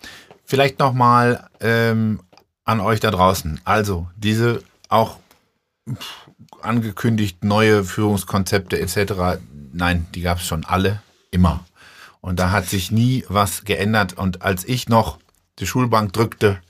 [0.44, 2.20] Vielleicht nochmal ähm,
[2.66, 3.59] an euch da draußen.
[3.64, 5.16] Also, diese auch
[6.61, 9.40] angekündigt neue Führungskonzepte etc.
[9.73, 11.64] Nein, die gab es schon alle, immer.
[12.20, 14.12] Und da hat sich nie was geändert.
[14.12, 15.16] Und als ich noch
[15.59, 16.61] die Schulbank drückte,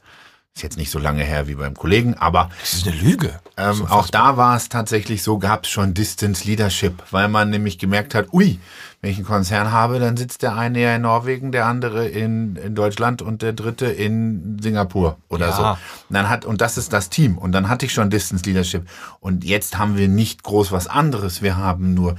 [0.57, 3.41] ist jetzt nicht so lange her wie beim Kollegen, aber Das ist eine Lüge.
[3.57, 7.77] Ähm, auch da war es tatsächlich so, gab es schon Distance Leadership, weil man nämlich
[7.77, 8.61] gemerkt hat, ui,
[9.01, 12.55] wenn ich einen Konzern habe, dann sitzt der eine ja in Norwegen, der andere in,
[12.55, 15.57] in Deutschland und der dritte in Singapur oder Ja.
[15.57, 15.63] so.
[16.09, 17.37] Und dann hat, und das ist das Team.
[17.37, 18.89] Und dann hatte ich schon Distance Leadership.
[19.19, 21.43] Und jetzt haben wir nicht groß was anderes.
[21.43, 22.15] Wir haben nur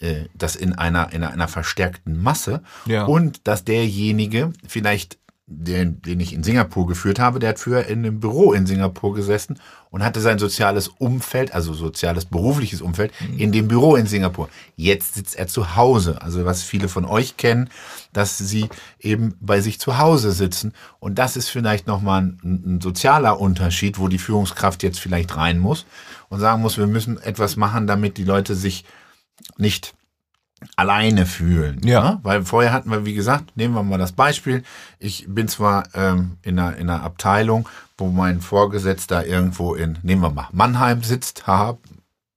[0.00, 2.62] äh, das in einer, in einer verstärkten Masse.
[2.84, 3.04] Ja.
[3.04, 5.18] Und dass derjenige vielleicht
[5.48, 9.14] den, den ich in Singapur geführt habe, der hat früher in einem Büro in Singapur
[9.14, 14.48] gesessen und hatte sein soziales Umfeld, also soziales berufliches Umfeld, in dem Büro in Singapur.
[14.74, 16.20] Jetzt sitzt er zu Hause.
[16.20, 17.70] Also was viele von euch kennen,
[18.12, 20.72] dass sie eben bei sich zu Hause sitzen.
[20.98, 25.60] Und das ist vielleicht nochmal ein, ein sozialer Unterschied, wo die Führungskraft jetzt vielleicht rein
[25.60, 25.86] muss
[26.28, 28.84] und sagen muss, wir müssen etwas machen, damit die Leute sich
[29.58, 29.94] nicht
[30.76, 31.80] alleine fühlen.
[31.84, 32.12] Ja.
[32.12, 32.20] ne?
[32.22, 34.62] Weil vorher hatten wir, wie gesagt, nehmen wir mal das Beispiel.
[34.98, 40.22] Ich bin zwar ähm, in, einer, in einer Abteilung, wo mein Vorgesetzter irgendwo in, nehmen
[40.22, 41.78] wir mal, Mannheim sitzt, haha,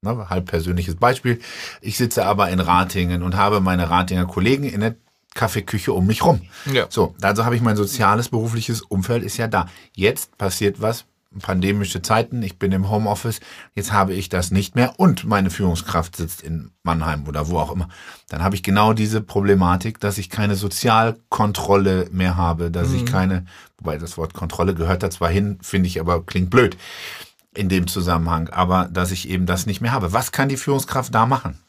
[0.02, 1.40] ne, halb persönliches Beispiel.
[1.82, 4.96] Ich sitze aber in Ratingen und habe meine Ratinger Kollegen in der
[5.36, 6.42] Kaffeeküche um mich rum.
[6.72, 6.88] Ja.
[6.90, 9.68] So, also habe ich mein soziales, berufliches Umfeld ist ja da.
[9.96, 11.06] Jetzt passiert was,
[11.38, 13.40] pandemische Zeiten, ich bin im Homeoffice,
[13.76, 17.72] jetzt habe ich das nicht mehr und meine Führungskraft sitzt in Mannheim oder wo auch
[17.72, 17.88] immer.
[18.30, 23.46] Dann habe ich genau diese Problematik, dass ich keine Sozialkontrolle mehr habe, dass ich keine,
[23.78, 26.78] wobei das Wort Kontrolle gehört da zwar hin, finde ich aber klingt blöd
[27.54, 30.14] in dem Zusammenhang, aber dass ich eben das nicht mehr habe.
[30.14, 31.60] Was kann die Führungskraft da machen?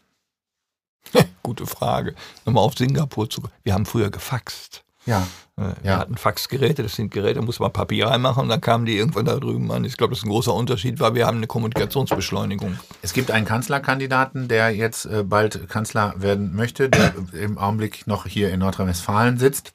[1.42, 2.14] Gute Frage.
[2.44, 3.42] Nochmal auf Singapur zu.
[3.62, 4.84] Wir haben früher gefaxt.
[5.06, 5.26] Ja.
[5.56, 5.98] Äh, Wir Ja.
[5.98, 9.24] hatten Faxgeräte, das sind Geräte, da muss man Papier reinmachen und dann kamen die irgendwann
[9.24, 9.84] da drüben an.
[9.84, 12.78] Ich glaube, das ist ein großer Unterschied, weil wir haben eine Kommunikationsbeschleunigung.
[13.02, 18.26] Es gibt einen Kanzlerkandidaten, der jetzt äh, bald Kanzler werden möchte, der im Augenblick noch
[18.26, 19.72] hier in Nordrhein-Westfalen sitzt.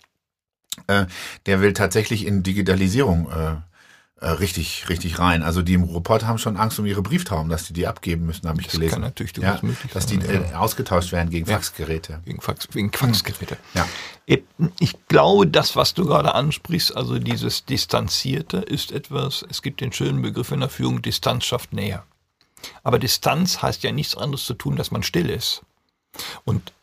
[0.88, 1.06] Äh,
[1.46, 3.30] der will tatsächlich in Digitalisierung
[4.22, 5.44] äh, äh, richtig, richtig rein.
[5.44, 8.48] Also die im Report haben schon Angst um ihre Brieftauben, dass die die abgeben müssen,
[8.48, 8.94] habe ich Das gelesen.
[8.94, 12.22] kann natürlich ja, durchaus möglich dass sein, die äh, ausgetauscht werden gegen Faxgeräte.
[12.24, 13.58] Wegen, Fax, wegen Faxgeräte.
[13.74, 13.88] Ja.
[14.80, 19.92] Ich glaube, das, was du gerade ansprichst, also dieses Distanzierte, ist etwas, es gibt den
[19.92, 22.02] schönen Begriff in der Führung, Distanz schafft Nähe.
[22.84, 25.62] Aber Distanz heißt ja nichts anderes zu tun, dass man still ist.
[26.44, 26.74] Und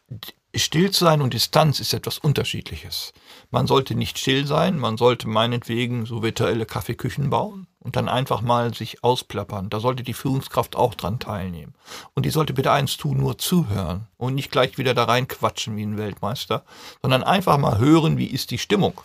[0.55, 3.13] still zu sein und Distanz ist etwas Unterschiedliches.
[3.53, 8.41] Man sollte nicht still sein, man sollte meinetwegen so virtuelle Kaffeeküchen bauen und dann einfach
[8.41, 9.69] mal sich ausplappern.
[9.69, 11.75] Da sollte die Führungskraft auch dran teilnehmen.
[12.15, 15.83] Und die sollte bitte eins tun, nur zuhören und nicht gleich wieder da reinquatschen wie
[15.83, 16.65] ein Weltmeister,
[17.03, 18.99] sondern einfach mal hören, wie ist die Stimmung.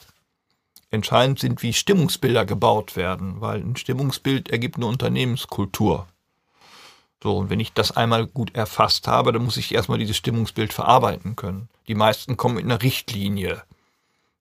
[0.91, 6.07] Entscheidend sind, wie Stimmungsbilder gebaut werden, weil ein Stimmungsbild ergibt eine Unternehmenskultur.
[7.21, 10.71] So, und wenn ich das einmal gut erfasst habe, dann muss ich erstmal dieses Stimmungsbild
[10.71, 11.67] verarbeiten können.
[11.89, 13.63] Die meisten kommen mit einer Richtlinie.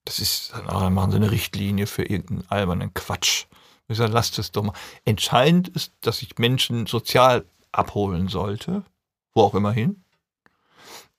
[0.07, 3.47] Das ist, dann machen sie eine Richtlinie für irgendeinen albernen Quatsch.
[3.89, 4.73] Ich sage, lasst es doch mal.
[5.05, 8.85] Entscheidend ist, dass ich Menschen sozial abholen sollte,
[9.35, 10.05] wo auch immer hin.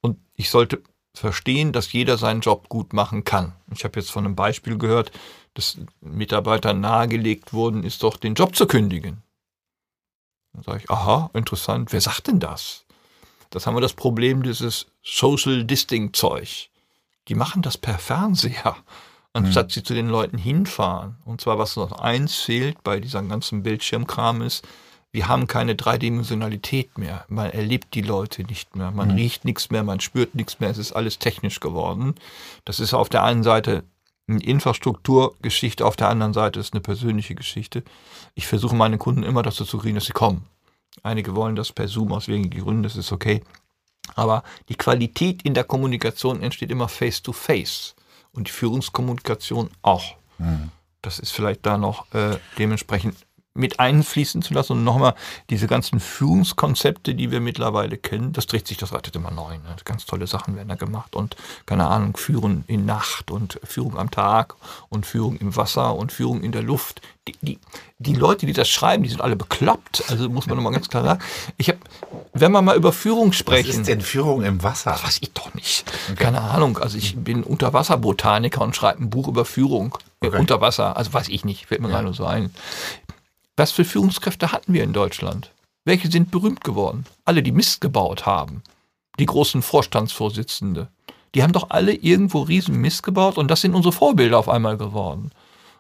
[0.01, 0.81] Und ich sollte
[1.13, 3.53] verstehen, dass jeder seinen Job gut machen kann.
[3.73, 5.11] Ich habe jetzt von einem Beispiel gehört,
[5.53, 9.21] dass Mitarbeitern nahegelegt worden ist, doch den Job zu kündigen.
[10.53, 12.85] Dann sage ich, aha, interessant, wer sagt denn das?
[13.49, 16.69] Das haben wir das Problem dieses Social Disting Zeug.
[17.27, 18.75] Die machen das per Fernseher,
[19.33, 21.17] anstatt sie zu den Leuten hinfahren.
[21.25, 24.67] Und zwar, was noch eins fehlt bei diesem ganzen Bildschirmkram ist,
[25.11, 27.25] wir haben keine Dreidimensionalität mehr.
[27.29, 28.91] Man erlebt die Leute nicht mehr.
[28.91, 30.69] Man riecht nichts mehr, man spürt nichts mehr.
[30.69, 32.15] Es ist alles technisch geworden.
[32.65, 33.83] Das ist auf der einen Seite
[34.27, 37.83] eine Infrastrukturgeschichte, auf der anderen Seite ist eine persönliche Geschichte.
[38.35, 40.45] Ich versuche meine Kunden immer dazu zu kriegen, dass sie kommen.
[41.03, 43.41] Einige wollen das per Zoom aus wenigen Gründen, das ist okay.
[44.15, 47.95] Aber die Qualität in der Kommunikation entsteht immer face to face
[48.31, 50.15] und die Führungskommunikation auch.
[51.01, 53.15] Das ist vielleicht da noch äh, dementsprechend
[53.57, 55.15] mit einfließen zu lassen und nochmal
[55.49, 59.53] diese ganzen Führungskonzepte, die wir mittlerweile kennen, das dreht sich das Rad immer neu.
[59.55, 59.75] Ne?
[59.85, 64.11] Ganz tolle Sachen werden da gemacht und keine Ahnung, Führen in Nacht und Führung am
[64.11, 64.55] Tag
[64.89, 67.01] und Führung im Wasser und Führung in der Luft.
[67.27, 67.59] Die, die,
[67.99, 70.03] die Leute, die das schreiben, die sind alle bekloppt.
[70.09, 71.19] Also muss man nochmal ganz klar sagen.
[71.57, 71.79] Ich habe,
[72.33, 73.69] wenn wir mal über Führung Was sprechen.
[73.81, 74.91] ist denn Führung im Wasser?
[74.91, 75.83] Das weiß ich doch nicht.
[76.15, 76.77] Keine Ahnung.
[76.77, 80.39] Also ich bin Unterwasserbotaniker und schreibe ein Buch über Führung äh, Okay.
[80.39, 80.97] unter Wasser.
[80.97, 81.67] Also weiß ich nicht.
[81.67, 82.51] Fällt mir gerade so ein.
[83.57, 85.51] Was für Führungskräfte hatten wir in Deutschland?
[85.83, 87.05] Welche sind berühmt geworden?
[87.25, 88.61] Alle, die Mist gebaut haben.
[89.19, 90.89] Die großen Vorstandsvorsitzende.
[91.33, 94.77] Die haben doch alle irgendwo riesen Mist gebaut und das sind unsere Vorbilder auf einmal
[94.77, 95.31] geworden.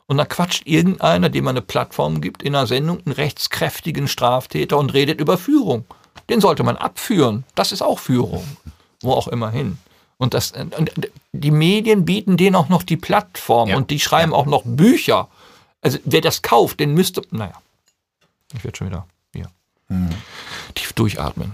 [0.07, 4.77] Und dann quatscht irgendeiner, dem man eine Plattform gibt, in einer Sendung einen rechtskräftigen Straftäter
[4.77, 5.85] und redet über Führung.
[6.29, 7.43] Den sollte man abführen.
[7.53, 8.43] Das ist auch Führung.
[9.03, 9.77] Wo auch immer hin.
[10.17, 13.77] Und, das, und die Medien bieten denen auch noch die Plattform Ja.
[13.77, 15.27] und die schreiben auch noch Bücher.
[15.81, 17.21] Also wer das kauft, den müsste.
[17.29, 17.53] Naja.
[18.55, 19.49] Ich werde schon wieder hier.
[20.75, 21.51] Tief durchatmen.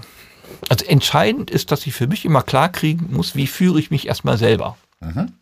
[0.69, 4.07] Also entscheidend ist, dass ich für mich immer klar kriegen muss, wie führe ich mich
[4.07, 4.77] erstmal selber.
[4.99, 5.33] Wenn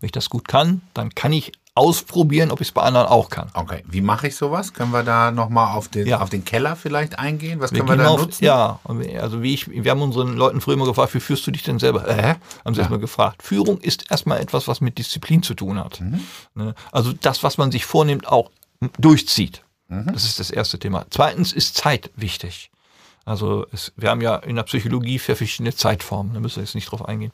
[0.00, 3.48] ich das gut kann, dann kann ich ausprobieren, ob ich es bei anderen auch kann.
[3.54, 4.72] Okay, wie mache ich sowas?
[4.74, 6.20] Können wir da nochmal auf den, Ja.
[6.20, 7.60] auf den Keller vielleicht eingehen?
[7.60, 8.44] Was Wir können wir da auf, nutzen?
[8.44, 8.80] Ja,
[9.20, 11.78] also wie ich, wir haben unseren Leuten früher immer gefragt, wie führst du dich denn
[11.78, 12.08] selber?
[12.08, 12.34] Äh?
[12.64, 13.42] Haben sie erstmal gefragt.
[13.42, 16.00] Führung ist erstmal etwas, was mit Disziplin zu tun hat.
[16.00, 16.20] Mhm.
[16.54, 16.74] Ne?
[16.92, 18.50] Also das, was man sich vornimmt, auch
[18.98, 19.62] durchzieht.
[19.90, 20.12] Mhm.
[20.12, 21.04] Das ist das erste Thema.
[21.10, 22.70] Zweitens ist Zeit wichtig.
[23.24, 26.74] Also es, wir haben ja in der Psychologie vier verschiedene Zeitformen, da müssen wir jetzt
[26.74, 27.32] nicht drauf eingehen.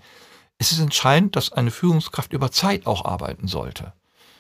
[0.58, 3.92] Es ist entscheidend, dass eine Führungskraft über Zeit auch arbeiten sollte.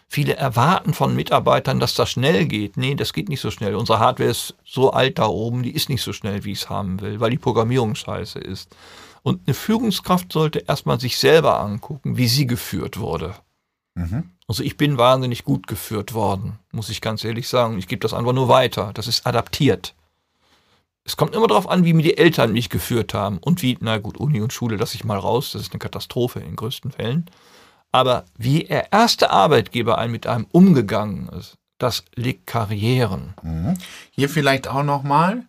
[0.08, 2.76] Viele erwarten von Mitarbeitern, dass das schnell geht.
[2.76, 3.74] Nee, das geht nicht so schnell.
[3.74, 6.70] Unsere Hardware ist so alt da oben, die ist nicht so schnell, wie ich es
[6.70, 8.74] haben will, weil die Programmierung scheiße ist.
[9.22, 13.34] Und eine Führungskraft sollte erstmal sich selber angucken, wie sie geführt wurde.
[13.94, 14.35] Mhm.
[14.48, 17.78] Also ich bin wahnsinnig gut geführt worden, muss ich ganz ehrlich sagen.
[17.78, 18.92] Ich gebe das einfach nur weiter.
[18.94, 19.94] Das ist adaptiert.
[21.04, 23.98] Es kommt immer darauf an, wie mir die Eltern mich geführt haben und wie, na
[23.98, 27.26] gut, Uni und Schule lasse ich mal raus, das ist eine Katastrophe in größten Fällen.
[27.92, 33.34] Aber wie der erste Arbeitgeber ein mit einem umgegangen ist, das liegt Karrieren.
[34.10, 35.44] Hier vielleicht auch nochmal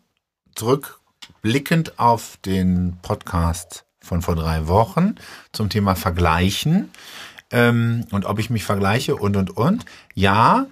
[0.55, 5.15] zurückblickend auf den Podcast von vor drei Wochen
[5.51, 6.91] zum Thema Vergleichen
[7.51, 9.85] ähm, und ob ich mich vergleiche und und und.
[10.13, 10.65] Ja,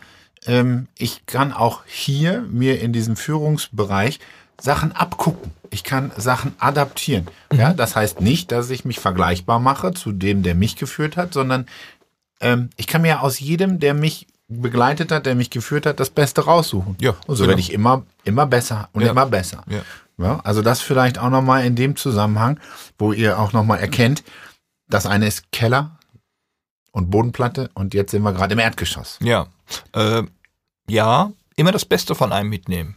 [0.45, 4.19] ähm, ich kann auch hier mir in diesem Führungsbereich
[4.61, 5.51] Sachen abgucken.
[5.69, 7.27] Ich kann Sachen adaptieren.
[7.53, 11.33] Ja, das heißt nicht, dass ich mich vergleichbar mache zu dem, der mich geführt hat,
[11.33, 11.65] sondern
[12.39, 16.09] ähm, ich kann mir aus jedem, der mich begleitet hat, der mich geführt hat, das
[16.09, 16.95] Beste raussuchen.
[17.01, 17.49] Ja, Und so genau.
[17.49, 19.11] werde ich immer, immer besser und Ja.
[19.11, 19.63] immer besser.
[19.67, 19.79] Ja.
[20.17, 22.57] Ja, also das vielleicht auch nochmal in dem Zusammenhang,
[22.97, 24.23] wo ihr auch nochmal erkennt,
[24.87, 25.97] das eine ist Keller
[26.95, 29.19] und Bodenplatte und jetzt sind wir gerade im Erdgeschoss.
[29.21, 29.47] Ja.
[29.91, 30.23] Äh,
[30.87, 32.95] ja, immer das Beste von einem mitnehmen.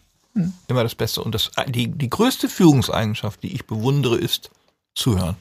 [0.69, 1.21] Immer das Beste.
[1.21, 4.51] Und das, die, die größte Führungseigenschaft, die ich bewundere, ist
[4.95, 5.35] zuhören.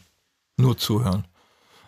[0.58, 1.26] Nur zuhören.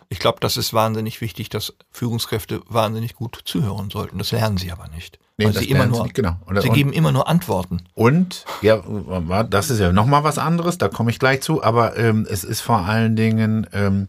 [0.08, 4.18] Ich glaube, das ist wahnsinnig wichtig, dass Führungskräfte wahnsinnig gut zuhören sollten.
[4.18, 5.18] Das lernen sie aber nicht.
[5.38, 6.36] Nee, Weil sie immer sie nur, nicht, genau.
[6.46, 7.82] Oder- sie und- geben immer nur Antworten.
[7.94, 8.80] Und, ja,
[9.42, 12.60] das ist ja nochmal was anderes, da komme ich gleich zu, aber ähm, es ist
[12.60, 14.06] vor allen Dingen, ähm,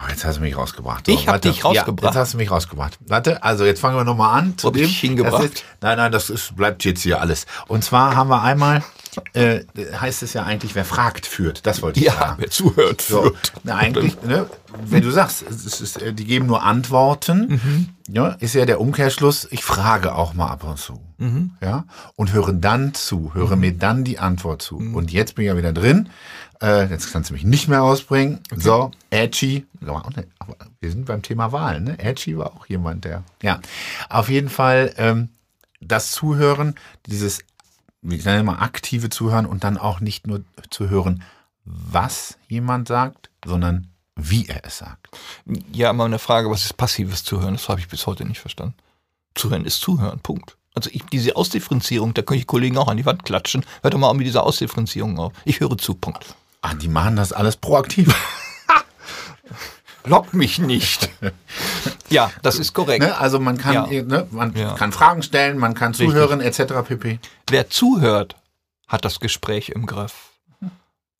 [0.00, 1.08] oh, jetzt hast du mich rausgebracht.
[1.08, 1.48] Ich hab warte.
[1.50, 2.02] dich rausgebracht.
[2.02, 2.98] Ja, jetzt hast du mich rausgebracht.
[3.06, 4.56] Warte, also jetzt fangen wir nochmal an.
[4.58, 5.44] Zu Wo dem, ich hingebracht?
[5.44, 7.46] Ist, nein, nein, das ist, bleibt jetzt hier alles.
[7.68, 8.82] Und zwar haben wir einmal,
[9.32, 9.60] äh,
[9.98, 11.66] heißt es ja eigentlich, wer fragt, führt.
[11.66, 12.34] Das wollte ich Ja, sagen.
[12.38, 13.52] wer zuhört, So, führt.
[13.64, 14.46] na, eigentlich, ne,
[14.84, 17.88] wenn du sagst, es ist, äh, die geben nur Antworten, Mhm.
[18.14, 21.00] ja, ist ja der Umkehrschluss, ich frage auch mal ab und zu.
[21.18, 21.52] Mhm.
[21.62, 21.84] Ja,
[22.16, 24.76] und höre dann zu, höre mir dann die Antwort zu.
[24.76, 26.10] Und jetzt bin ich ja wieder drin.
[26.62, 28.40] Äh, jetzt kannst du mich nicht mehr rausbringen.
[28.54, 29.66] So, Edgy.
[30.38, 31.98] Aber wir sind beim Thema Wahlen, ne?
[31.98, 33.22] Edgy war auch jemand, der.
[33.42, 33.60] Ja,
[34.08, 35.28] auf jeden Fall ähm,
[35.80, 36.74] das Zuhören,
[37.06, 37.40] dieses,
[38.02, 41.22] ich nenne mal aktive Zuhören und dann auch nicht nur zu hören,
[41.64, 45.08] was jemand sagt, sondern wie er es sagt.
[45.72, 47.54] Ja, immer eine Frage, was ist passives Zuhören?
[47.54, 48.74] Das habe ich bis heute nicht verstanden.
[49.34, 50.56] Zuhören ist Zuhören, Punkt.
[50.74, 53.64] Also ich, diese Ausdifferenzierung, da können ich Kollegen auch an die Wand klatschen.
[53.82, 55.32] Hört doch mal mit dieser Ausdifferenzierung auf.
[55.44, 56.34] Ich höre zu, Punkt.
[56.68, 58.12] Ah, die machen das alles proaktiv.
[60.04, 61.08] Lock mich nicht.
[62.10, 63.04] ja, das ist korrekt.
[63.04, 63.16] Ne?
[63.18, 64.02] Also man kann, Ja.
[64.02, 64.74] ne, man Ja.
[64.74, 66.08] kann Fragen stellen, man kann Richtig.
[66.10, 66.82] zuhören, etc.
[66.86, 67.18] pp.
[67.50, 68.36] Wer zuhört,
[68.88, 70.30] hat das Gespräch im Griff.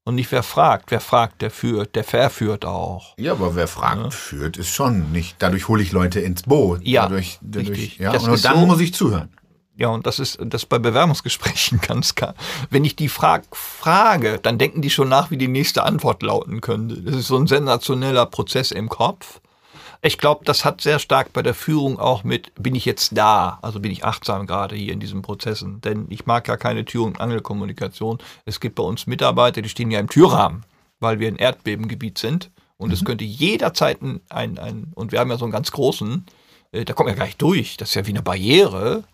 [0.05, 0.93] Und nicht wer fragt.
[0.93, 3.15] Wer fragt, der führt, der verführt auch.
[3.19, 5.35] Ja, aber wer fragt, führt, ist schon nicht.
[5.41, 6.81] Dadurch hole ich Leute ins Boot.
[6.85, 7.99] Ja, dadurch, dadurch, richtig.
[7.99, 8.13] ja.
[8.13, 9.31] Und dann so- muss ich zuhören.
[9.79, 12.35] Ja, und das ist das bei Bewerbungsgesprächen ganz klar.
[12.71, 16.61] Wenn ich die frag, frage, dann denken die schon nach, wie die nächste Antwort lauten
[16.63, 16.97] könnte.
[17.03, 19.41] Das ist so ein sensationeller Prozess im Kopf.
[20.03, 23.59] Ich glaube, das hat sehr stark bei der Führung auch mit, bin ich jetzt da?
[23.63, 25.81] Also bin ich achtsam gerade hier in diesen Prozessen?
[25.81, 28.19] Denn ich mag ja keine Tür- und Angelkommunikation.
[28.45, 30.65] Es gibt bei uns Mitarbeiter, die stehen ja im Türrahmen,
[31.01, 32.51] weil wir ein Erdbebengebiet sind.
[32.79, 36.27] Und es könnte jederzeit ein, ein, ein, und wir haben ja so einen ganz großen,
[36.73, 37.77] äh, da kommt ja gar nicht durch.
[37.79, 39.05] Das ist ja wie eine Barriere.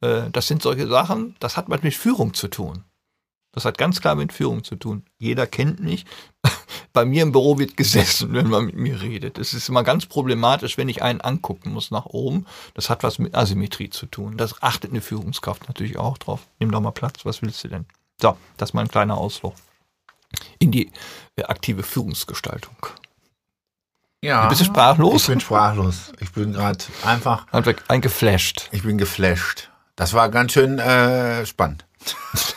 [0.00, 2.84] Äh, Das sind solche Sachen, das hat was mit Führung zu tun.
[3.52, 5.04] Das hat ganz klar mit Führung zu tun.
[5.18, 6.04] Jeder kennt mich.
[6.92, 9.38] Bei mir im Büro wird gesessen, wenn man mit mir redet.
[9.38, 12.46] Es ist immer ganz problematisch, wenn ich einen angucken muss nach oben.
[12.74, 14.36] Das hat was mit Asymmetrie zu tun.
[14.36, 16.46] Das achtet eine Führungskraft natürlich auch drauf.
[16.60, 17.86] Nimm doch mal Platz, was willst du denn?
[18.20, 19.54] So, das ist mal ein kleiner Ausflug
[20.58, 20.92] in die
[21.36, 22.76] äh, aktive Führungsgestaltung.
[24.22, 24.48] Ja.
[24.48, 25.22] Bist du sprachlos?
[25.22, 26.12] Ich bin sprachlos.
[26.20, 28.68] Ich bin gerade einfach, weg- eingeflasht.
[28.72, 29.70] ich bin geflasht.
[29.98, 31.84] Das war ganz schön äh, spannend.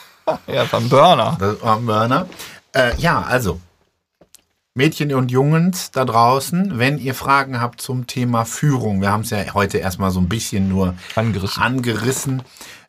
[0.48, 1.36] Ja, beim Burner.
[1.40, 2.28] Das war ein Burner.
[2.74, 3.60] Äh, ja, also.
[4.76, 9.32] Mädchen und Jungs da draußen, wenn ihr Fragen habt zum Thema Führung, wir haben es
[9.32, 11.62] ja heute erstmal so ein bisschen nur Angerissen.
[11.62, 12.44] angerissen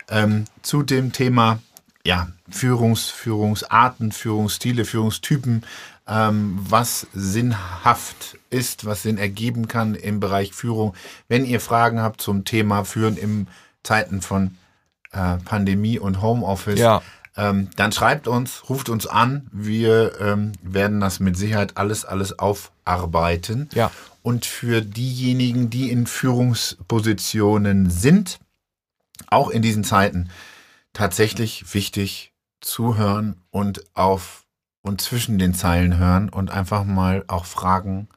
[0.09, 1.59] ähm, zu dem Thema
[2.05, 5.65] ja, Führungs, Führungsarten, Führungsstile, Führungstypen.
[6.07, 10.93] ähm, was sinnhaft ist, was Sinn ergeben kann im Bereich Führung.
[11.27, 13.47] Wenn ihr Fragen habt zum Thema Führen in
[13.83, 14.57] Zeiten von
[15.11, 17.01] äh, Pandemie und Homeoffice, Ja.
[17.37, 19.47] ähm, dann schreibt uns, ruft uns an.
[19.51, 23.69] Wir ähm, werden das mit Sicherheit alles, alles aufarbeiten.
[23.73, 23.91] Ja.
[24.21, 28.39] Und für diejenigen, die in Führungspositionen sind,
[29.27, 30.29] auch in diesen Zeiten,
[30.93, 34.45] tatsächlich wichtig zuhören und auf
[34.81, 38.09] und zwischen den Zeilen hören und einfach mal auch fragen,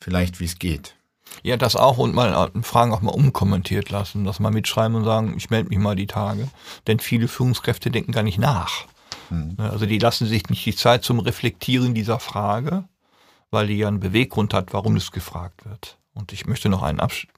[0.00, 0.94] vielleicht wie es geht.
[1.42, 5.04] Ja, das auch und mal äh, Fragen auch mal umkommentiert lassen, das mal mitschreiben und
[5.04, 6.48] sagen, ich melde mich mal die Tage.
[6.86, 8.84] Denn viele Führungskräfte denken gar nicht nach.
[9.30, 12.84] Ne, Also die lassen sich nicht die Zeit zum Reflektieren dieser Frage,
[13.50, 15.98] weil die ja einen Beweggrund hat, warum es gefragt wird.
[16.14, 17.32] Und ich möchte noch einen Abschluss.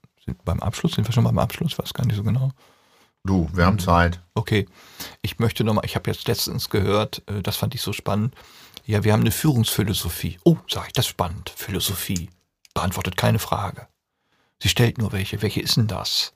[0.45, 1.73] Beim Abschluss, sind wir schon beim Abschluss?
[1.73, 2.51] Ich weiß gar nicht so genau.
[3.25, 4.21] Du, wir haben Zeit.
[4.35, 4.67] Okay,
[5.23, 8.35] ich möchte nochmal, ich habe jetzt letztens gehört, äh, das fand ich so spannend.
[8.87, 10.39] Ja, wir haben eine Führungsphilosophie.
[10.45, 11.53] Oh, sag ich, das ist spannend.
[11.57, 12.29] Philosophie.
[12.75, 13.87] Beantwortet keine Frage.
[14.63, 15.43] Sie stellt nur welche.
[15.43, 16.33] Welche ist denn das?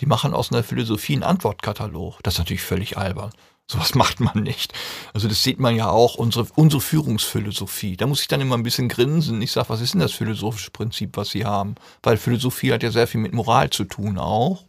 [0.00, 2.22] Die machen aus einer Philosophie einen Antwortkatalog.
[2.22, 3.30] Das ist natürlich völlig albern.
[3.70, 4.72] Sowas macht man nicht.
[5.12, 7.96] Also das sieht man ja auch, unsere, unsere Führungsphilosophie.
[7.96, 9.40] Da muss ich dann immer ein bisschen grinsen.
[9.42, 11.76] Ich sage, was ist denn das philosophische Prinzip, was Sie haben?
[12.02, 14.64] Weil Philosophie hat ja sehr viel mit Moral zu tun auch.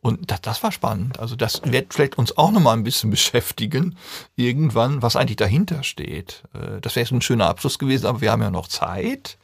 [0.00, 1.18] Und das, das war spannend.
[1.18, 3.96] Also das wird vielleicht uns auch nochmal ein bisschen beschäftigen,
[4.36, 6.42] irgendwann, was eigentlich dahinter steht.
[6.54, 9.38] Äh, Das wäre so ein schöner Abschluss gewesen, aber wir haben ja noch Zeit.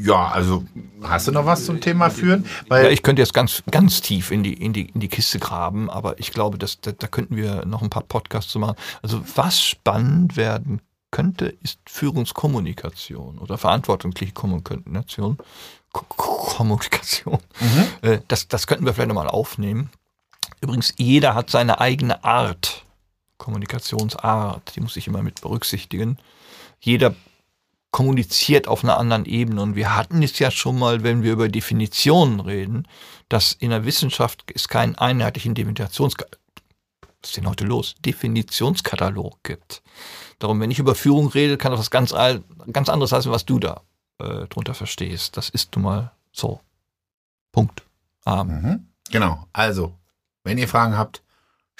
[0.00, 0.64] Ja, also
[1.02, 2.46] hast du noch was zum Thema führen?
[2.68, 5.38] Weil Ja, ich könnte jetzt ganz, ganz tief in die, in die, in die Kiste
[5.40, 8.76] graben, aber ich glaube, dass, da, da könnten wir noch ein paar Podcasts zu machen.
[9.02, 15.38] Also was spannend werden könnte, ist Führungskommunikation oder verantwortliche Kommunikation.
[15.92, 17.38] Ko- Ko- Kommunikation.
[18.02, 19.90] Äh, Das, das könnten wir vielleicht nochmal aufnehmen.
[20.60, 22.84] Übrigens, jeder hat seine eigene Art,
[23.38, 26.18] Kommunikationsart, die muss ich immer mit berücksichtigen.
[26.80, 27.14] Jeder
[27.90, 29.62] kommuniziert auf einer anderen Ebene.
[29.62, 32.86] Und wir hatten es ja schon mal, wenn wir über Definitionen reden,
[33.28, 36.38] dass in der Wissenschaft es keinen einheitlichen Definitionskatalog,
[37.20, 37.96] was ist denn heute los?
[38.04, 39.82] Definitionskatalog gibt.
[40.38, 42.14] Darum, wenn ich über Führung rede, kann das was ganz,
[42.72, 43.82] ganz anderes heißen, was du da
[44.18, 45.36] äh, drunter verstehst.
[45.36, 46.60] Das ist nun mal so.
[47.50, 47.82] Punkt.
[48.26, 48.86] Mhm.
[49.10, 49.46] Genau.
[49.52, 49.94] Also,
[50.44, 51.22] wenn ihr Fragen habt,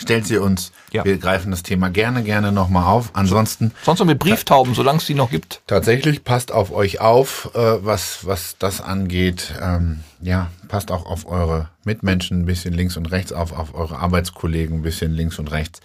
[0.00, 0.72] stellt sie uns.
[0.92, 1.04] Ja.
[1.04, 3.10] Wir greifen das Thema gerne, gerne nochmal auf.
[3.12, 5.60] Ansonsten Sonst noch mit Brieftauben, solange es die noch gibt.
[5.66, 9.54] tatsächlich passt auf euch auf, äh, was, was das angeht.
[9.60, 13.98] Ähm, ja, passt auch auf eure Mitmenschen ein bisschen links und rechts auf, auf eure
[13.98, 15.80] Arbeitskollegen ein bisschen links und rechts.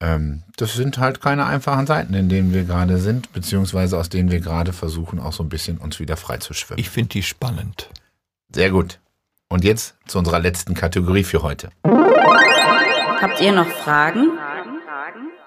[0.00, 4.30] Ähm, das sind halt keine einfachen Zeiten, in denen wir gerade sind, beziehungsweise aus denen
[4.30, 6.78] wir gerade versuchen, auch so ein bisschen uns wieder frei zu schwimmen.
[6.78, 7.88] Ich finde die spannend.
[8.54, 9.00] Sehr gut.
[9.48, 11.70] Und jetzt zu unserer letzten Kategorie für heute.
[13.28, 14.38] Habt ihr noch Fragen?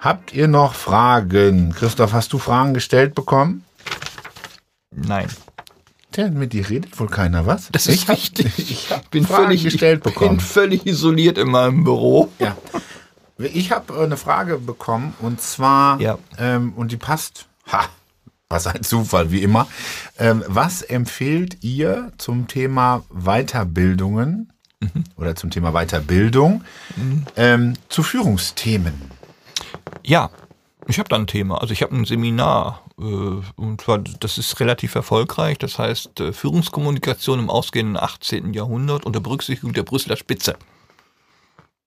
[0.01, 1.71] Habt ihr noch Fragen?
[1.73, 3.63] Christoph, hast du Fragen gestellt bekommen?
[4.93, 5.29] Nein.
[6.11, 7.69] Tja, mit dir redet wohl keiner, was?
[7.71, 8.51] Das ist ich hab, wichtig.
[8.57, 10.39] Ich habe bin Fragen völlig gestellt bin bekommen.
[10.41, 12.29] völlig isoliert in meinem Büro.
[12.37, 12.57] Ja.
[13.37, 16.17] Ich habe äh, eine Frage bekommen und zwar, Ja.
[16.37, 17.85] ähm, und die passt, ha,
[18.49, 19.67] was ein Zufall, wie immer.
[20.17, 25.03] Ähm, was empfehlt ihr zum Thema Weiterbildungen Mhm.
[25.17, 26.63] oder zum Thema Weiterbildung
[27.35, 28.93] ähm, zu Führungsthemen?
[30.05, 30.29] Ja,
[30.87, 31.61] ich habe da ein Thema.
[31.61, 35.57] Also ich habe ein Seminar äh, und zwar, das ist relativ erfolgreich.
[35.57, 38.53] Das heißt äh, Führungskommunikation im ausgehenden 18.
[38.53, 40.57] Jahrhundert unter Berücksichtigung der Brüsseler Spitze.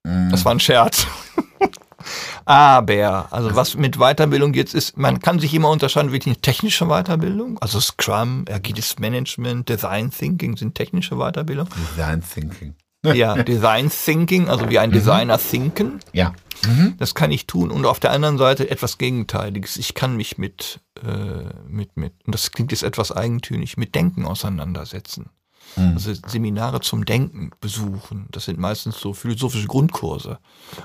[0.03, 1.07] Das war ein Scherz.
[2.45, 6.87] Aber, also was mit Weiterbildung jetzt ist, man kann sich immer unterscheiden, wirklich eine technische
[6.87, 11.69] Weiterbildung, also Scrum, agiles Management, Design Thinking sind technische Weiterbildung.
[11.95, 12.75] Design Thinking.
[13.03, 15.99] Ja, Design Thinking, also wie ein Designer thinken.
[16.13, 16.33] Ja.
[16.97, 17.71] Das kann ich tun.
[17.71, 19.75] Und auf der anderen Seite etwas Gegenteiliges.
[19.75, 24.25] Ich kann mich mit, äh, mit, mit, und das klingt jetzt etwas eigentümlich, mit Denken
[24.25, 25.29] auseinandersetzen.
[25.75, 28.27] Also Seminare zum Denken besuchen.
[28.31, 30.37] Das sind meistens so philosophische Grundkurse.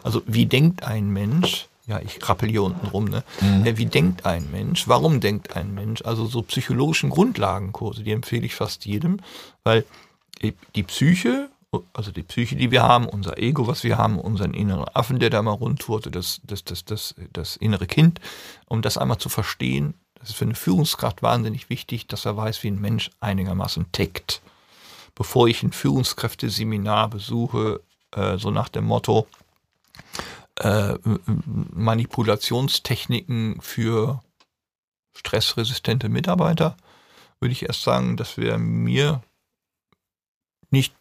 [0.02, 1.68] Also wie denkt ein Mensch?
[1.86, 3.24] Ja, ich rappel hier unten rum, ne?
[3.64, 4.88] Äh, Wie denkt ein Mensch?
[4.88, 6.02] Warum denkt ein Mensch?
[6.02, 9.20] Also so psychologischen Grundlagenkurse, die empfehle ich fast jedem,
[9.64, 9.86] weil
[10.74, 11.48] die Psyche,
[11.92, 15.28] also die Psyche, die wir haben, unser Ego, was wir haben, unseren inneren Affen, der
[15.30, 18.20] da mal rundtourte, das, das, das, das, das innere Kind,
[18.66, 22.62] um das einmal zu verstehen, das ist für eine Führungskraft wahnsinnig wichtig, dass er weiß,
[22.62, 24.40] wie ein Mensch einigermaßen tickt.
[25.14, 27.80] Bevor ich ein Führungskräfteseminar besuche,
[28.12, 29.26] äh, so nach dem Motto,
[30.56, 30.94] äh,
[31.46, 34.22] Manipulationstechniken für
[35.14, 36.76] stressresistente Mitarbeiter,
[37.40, 39.22] würde ich erst sagen, das wäre mir
[40.70, 40.94] nicht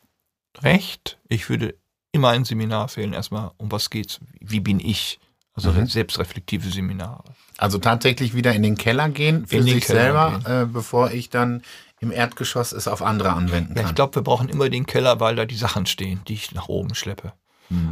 [0.64, 1.18] recht.
[1.28, 1.76] Ich würde
[2.12, 3.14] immer ein Seminar fehlen.
[3.14, 4.20] Erstmal, um was geht's?
[4.39, 5.20] Wie bin ich
[5.53, 7.24] Also selbstreflektive Seminare.
[7.58, 11.64] Also tatsächlich wieder in den Keller gehen für In sich selber, äh, bevor ich dann
[11.99, 13.89] im Erdgeschoss es auf andere anwenden Ja, kann.
[13.89, 16.68] ich glaube, wir brauchen immer den Keller, weil da die Sachen stehen, die ich nach
[16.68, 17.34] oben schleppe.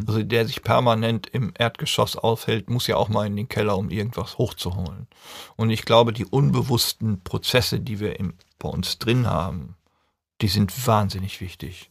[0.08, 3.90] Also der sich permanent im Erdgeschoss aufhält, muss ja auch mal in den Keller, um
[3.90, 5.08] irgendwas hochzuholen.
[5.58, 9.76] Und ich glaube, die unbewussten Prozesse, die wir im, bei uns drin haben,
[10.40, 11.90] die sind wahnsinnig wichtig.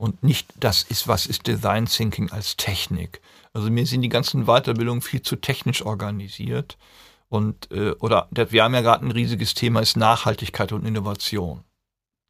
[0.00, 3.20] Und nicht das ist, was ist Design Thinking als Technik.
[3.52, 6.78] Also mir sind die ganzen Weiterbildungen viel zu technisch organisiert.
[7.28, 11.64] Und äh, oder der- wir haben ja gerade ein riesiges Thema, ist Nachhaltigkeit und Innovation.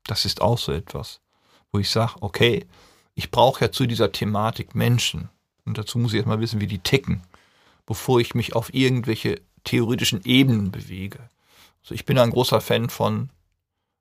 [0.02, 1.20] Das ist auch so etwas,
[1.70, 2.66] wo ich sage, okay,
[3.14, 5.28] ich brauche ja zu dieser Thematik Menschen.
[5.64, 7.22] Und dazu muss ich erstmal wissen, wie die ticken,
[7.86, 11.20] bevor ich mich auf irgendwelche theoretischen Ebenen bewege.
[11.84, 13.30] Also ich bin ein großer Fan von,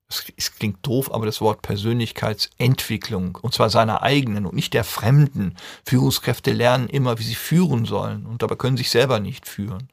[0.10, 5.56] es, klingt doof, aber das Wort Persönlichkeitsentwicklung, und zwar seiner eigenen und nicht der Fremden.
[5.86, 9.90] Führungskräfte lernen immer, wie sie führen sollen und dabei können sich selber nicht führen.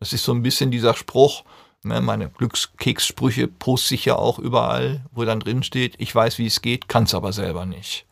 [0.00, 1.44] Das ist so ein bisschen dieser Spruch,
[1.82, 6.46] ne, meine Glückskekssprüche poste ich ja auch überall, wo dann drin steht, ich weiß, wie
[6.46, 8.06] es geht, kann es aber selber nicht.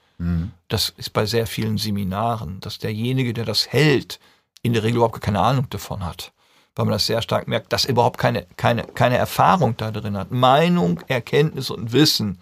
[0.68, 4.20] Das ist bei sehr vielen Seminaren, dass derjenige, der das hält,
[4.62, 6.32] in der Regel überhaupt keine Ahnung davon hat.
[6.78, 10.16] Weil man das sehr stark merkt, dass er überhaupt keine, keine, keine Erfahrung da drin
[10.16, 10.30] hat.
[10.30, 12.38] Meinung, Erkenntnis und Wissen.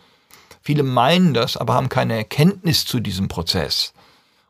[0.61, 3.95] Viele meinen das, aber haben keine Erkenntnis zu diesem Prozess.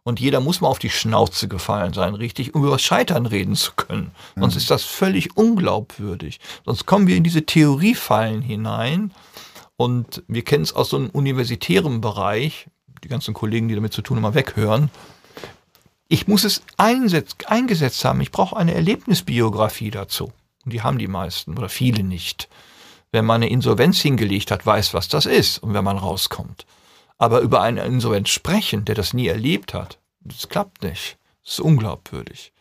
[0.03, 3.55] Und jeder muss mal auf die Schnauze gefallen sein, richtig, um über das Scheitern reden
[3.55, 4.11] zu können.
[4.35, 6.41] Sonst ist das völlig unglaubwürdig.
[6.65, 9.13] Sonst kommen wir in diese Theoriefallen hinein.
[9.77, 12.67] Und wir kennen es aus so einem universitären Bereich,
[13.05, 14.91] die ganzen Kollegen, die damit zu tun haben, mal weghören.
[16.09, 18.21] Ich muss es einsetz, eingesetzt haben.
[18.21, 20.33] Ich brauche eine Erlebnisbiografie dazu.
[20.65, 22.49] Und die haben die meisten oder viele nicht.
[23.11, 26.67] Wer mal eine Insolvenz hingelegt hat, weiß, was das ist und wenn man rauskommt.
[27.19, 31.19] Aber über eine Insolvenz sprechen, der das nie erlebt hat, das klappt nicht.
[31.43, 32.53] Das ist unglaubwürdig.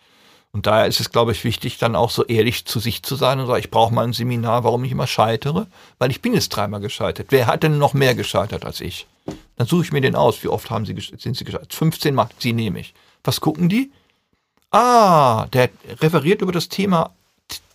[0.52, 3.40] Und daher ist es, glaube ich, wichtig, dann auch so ehrlich zu sich zu sein
[3.40, 5.68] und sagen, ich brauche mal ein Seminar, warum ich immer scheitere,
[6.00, 7.28] weil ich bin jetzt dreimal gescheitert.
[7.30, 9.06] Wer hat denn noch mehr gescheitert als ich?
[9.58, 10.42] Dann suche ich mir den aus.
[10.44, 11.74] Wie oft haben sie, sind sie gescheitert?
[11.74, 12.94] 15 Mal, sie nehme ich.
[13.26, 13.92] Was gucken die?
[14.72, 15.70] Ah, der
[16.02, 17.14] referiert über das Thema,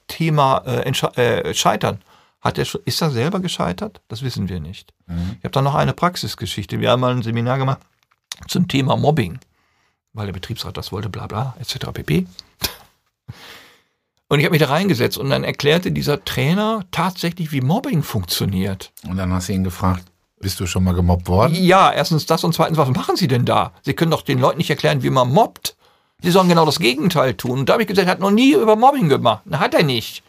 [0.08, 2.00] Thema äh, äh, Scheitern.
[2.40, 4.00] Hat er schon, ist er selber gescheitert?
[4.08, 4.94] Das wissen wir nicht.
[5.38, 6.80] Ich habe dann noch eine Praxisgeschichte.
[6.80, 7.80] Wir haben mal ein Seminar gemacht
[8.48, 9.38] zum Thema Mobbing,
[10.14, 11.92] weil der Betriebsrat das wollte, bla bla, etc.
[11.92, 12.26] pp.
[14.28, 18.92] Und ich habe mich da reingesetzt und dann erklärte dieser Trainer tatsächlich, wie Mobbing funktioniert.
[19.06, 20.04] Und dann hast du ihn gefragt,
[20.40, 21.54] bist du schon mal gemobbt worden?
[21.54, 23.72] Ja, erstens das und zweitens, was machen Sie denn da?
[23.82, 25.76] Sie können doch den Leuten nicht erklären, wie man mobbt.
[26.22, 27.60] Sie sollen genau das Gegenteil tun.
[27.60, 29.42] Und da habe ich gesagt, er hat noch nie über Mobbing gemacht.
[29.44, 30.22] Na, hat er nicht.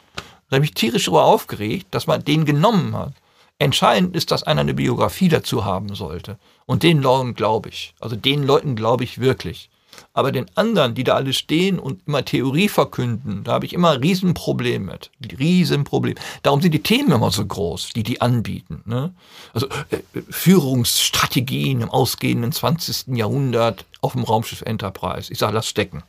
[0.49, 3.14] Da habe ich tierisch darüber aufgeregt, dass man den genommen hat.
[3.57, 6.38] Entscheidend ist, dass einer eine Biografie dazu haben sollte.
[6.66, 7.93] Und den Leuten glaube ich.
[7.99, 9.70] Also den Leuten glaube ich wirklich.
[10.14, 13.92] Aber den anderen, die da alle stehen und immer Theorie verkünden, da habe ich immer
[13.92, 15.10] ein Riesenproblem mit.
[15.39, 16.16] Riesenproblem.
[16.44, 18.84] Darum sind die Themen immer so groß, die die anbieten.
[18.86, 19.14] Ne?
[19.54, 23.16] Also äh, Führungsstrategien im ausgehenden 20.
[23.18, 25.32] Jahrhundert auf dem Raumschiff Enterprise.
[25.32, 26.04] Ich sage, lass stecken.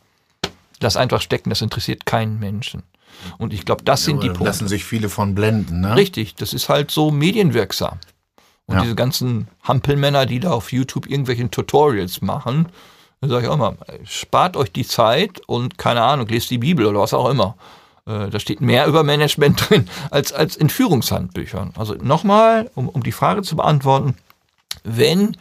[0.80, 2.83] Lass einfach stecken, das interessiert keinen Menschen.
[3.39, 4.45] Und ich glaube, das sind die Punkte.
[4.45, 5.95] Lassen sich viele von blenden, ne?
[5.97, 7.99] Richtig, das ist halt so medienwirksam.
[8.66, 8.83] Und Ja.
[8.83, 12.68] diese ganzen Hampelmänner, die da auf YouTube irgendwelche Tutorials machen,
[13.23, 16.85] da sage ich auch mal, spart euch die Zeit und keine Ahnung, lest die Bibel
[16.87, 17.57] oder was auch immer.
[18.05, 21.73] Äh, Da steht mehr über Management drin als, als in Führungshandbüchern.
[21.77, 24.16] Also nochmal, um, um die Frage zu beantworten,
[24.83, 25.37] wenn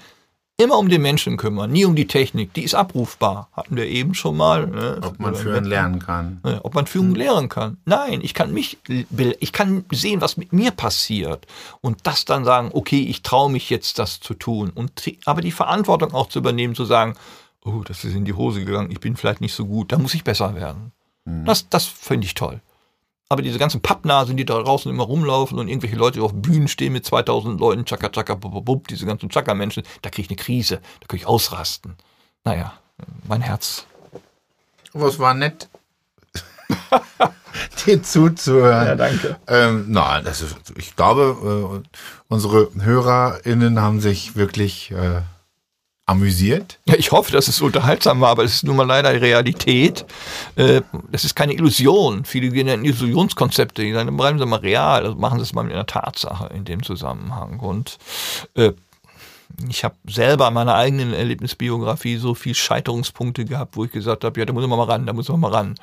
[0.57, 4.13] immer um den Menschen kümmern, nie um die Technik, die ist abrufbar, hatten wir eben
[4.13, 4.67] schon mal.
[4.67, 4.99] Ne?
[5.01, 6.39] Ob man führen lernen kann.
[6.61, 7.77] Ob man Führung lehren kann.
[7.85, 8.77] Nein, ich kann mich,
[9.39, 11.47] ich kann sehen, was mit mir passiert
[11.81, 14.69] und das dann sagen, okay, ich traue mich jetzt, das zu tun.
[14.69, 17.15] Und aber die Verantwortung auch zu übernehmen, zu sagen,
[17.63, 20.13] oh, das ist in die Hose gegangen, ich bin vielleicht nicht so gut, da muss
[20.13, 20.91] ich besser werden.
[21.25, 22.61] Das, das finde ich toll.
[23.29, 26.67] Aber diese ganzen Pappnasen, die da draußen immer rumlaufen und irgendwelche Leute die auf Bühnen
[26.67, 30.43] stehen mit 2000 Leuten, tschakka, tschakka, bub, bub, diese ganzen Tschakka-Menschen, da kriege ich eine
[30.43, 31.95] Krise, da kriege ich ausrasten.
[32.43, 32.73] Naja,
[33.27, 33.85] mein Herz.
[34.93, 35.69] Aber es war nett,
[37.85, 38.87] dir zuzuhören.
[38.87, 39.37] Ja, danke.
[39.47, 41.97] Ähm, na, das ist, ich glaube, äh,
[42.27, 45.21] unsere HörerInnen haben sich wirklich äh,
[46.11, 46.77] amüsiert.
[46.87, 50.05] Ja, ich hoffe, dass es unterhaltsam war, aber es ist nun mal leider Realität.
[50.55, 50.81] Äh,
[51.11, 52.25] Das ist keine Illusion.
[52.25, 55.63] Viele gehen in Illusionskonzepte, die sagen, bleiben Sie mal real, also machen Sie es mal
[55.63, 57.59] mit einer Tatsache in dem Zusammenhang.
[57.59, 57.97] Und
[58.55, 58.73] äh,
[59.69, 64.39] ich habe selber in meiner eigenen Erlebnisbiografie so viel Scheiterungspunkte gehabt, wo ich gesagt habe,
[64.39, 65.75] ja, da muss man mal ran, da muss man mal ran.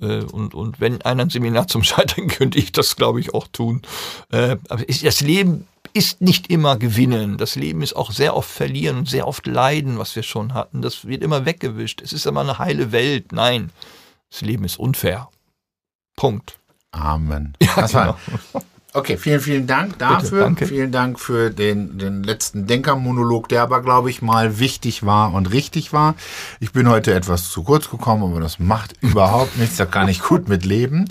[0.00, 3.46] Äh, Und, und wenn einer ein Seminar zum Scheitern, könnte ich das, glaube ich, auch
[3.48, 3.82] tun.
[4.30, 7.36] Äh, Aber das Leben ist nicht immer gewinnen.
[7.36, 10.82] Das Leben ist auch sehr oft verlieren und sehr oft leiden, was wir schon hatten.
[10.82, 12.00] Das wird immer weggewischt.
[12.00, 13.32] Es ist immer eine heile Welt.
[13.32, 13.70] Nein.
[14.30, 15.28] Das Leben ist unfair.
[16.16, 16.58] Punkt.
[16.92, 17.54] Amen.
[17.62, 18.64] Ja, das war, genau.
[18.92, 20.40] Okay, vielen, vielen Dank dafür.
[20.40, 20.66] danke.
[20.66, 25.52] Vielen Dank für den, den letzten Denkermonolog, der aber, glaube ich, mal wichtig war und
[25.52, 26.16] richtig war.
[26.58, 29.76] Ich bin heute etwas zu kurz gekommen, aber das macht überhaupt nichts.
[29.76, 31.04] Da kann ich gut mit leben.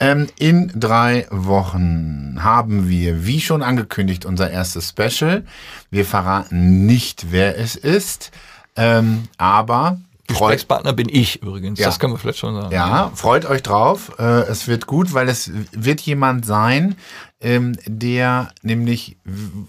[0.00, 5.44] Ähm, in drei Wochen haben wir, wie schon angekündigt, unser erstes Special.
[5.90, 8.32] Wir verraten nicht, wer es ist,
[8.76, 11.78] ähm, aber Gesprächspartner bin ich übrigens.
[11.78, 11.86] Ja.
[11.86, 12.72] Das können wir vielleicht schon sagen.
[12.72, 14.12] ja, freut euch drauf.
[14.18, 16.96] Äh, es wird gut, weil es wird jemand sein,
[17.40, 19.16] ähm, der nämlich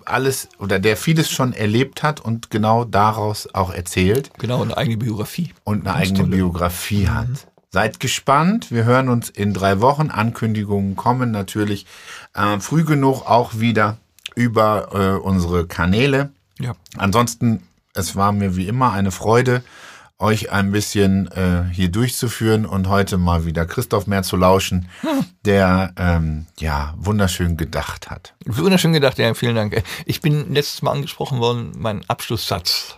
[0.06, 4.97] alles oder der vieles schon erlebt hat und genau daraus auch erzählt Genau, eine eigene
[4.97, 5.53] Biografie.
[5.66, 6.32] und eine eigene tolle.
[6.32, 7.28] Biografie hat.
[7.72, 8.72] Seid gespannt.
[8.72, 10.10] Wir hören uns in drei Wochen.
[10.10, 11.86] Ankündigungen kommen natürlich
[12.34, 13.97] äh, früh genug auch wieder
[14.36, 16.30] über äh, unsere Kanäle.
[16.60, 16.76] Ja.
[16.97, 19.62] Ansonsten, es war mir wie immer eine Freude,
[20.18, 24.88] euch ein bisschen äh, hier durchzuführen und heute mal wieder Christoph mehr zu lauschen,
[25.45, 28.34] der ähm, ja wunderschön gedacht hat.
[28.45, 29.84] Wunderschön gedacht, ja, vielen Dank.
[30.05, 32.97] Ich bin letztes Mal angesprochen worden, mein Abschlusssatz.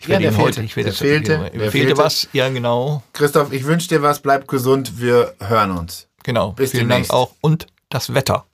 [0.00, 1.38] Ich Ja, werde heute, ich werde Der es- fehlte.
[1.38, 1.96] Der fehlte fehlte.
[1.98, 6.06] was, ja genau, Christoph, ich wünsche dir was, bleib gesund, wir hören uns.
[6.22, 6.52] genau.
[6.52, 7.10] Bis vielen demnächst.
[7.10, 7.32] Dank auch.
[7.40, 8.44] Und das Wetter.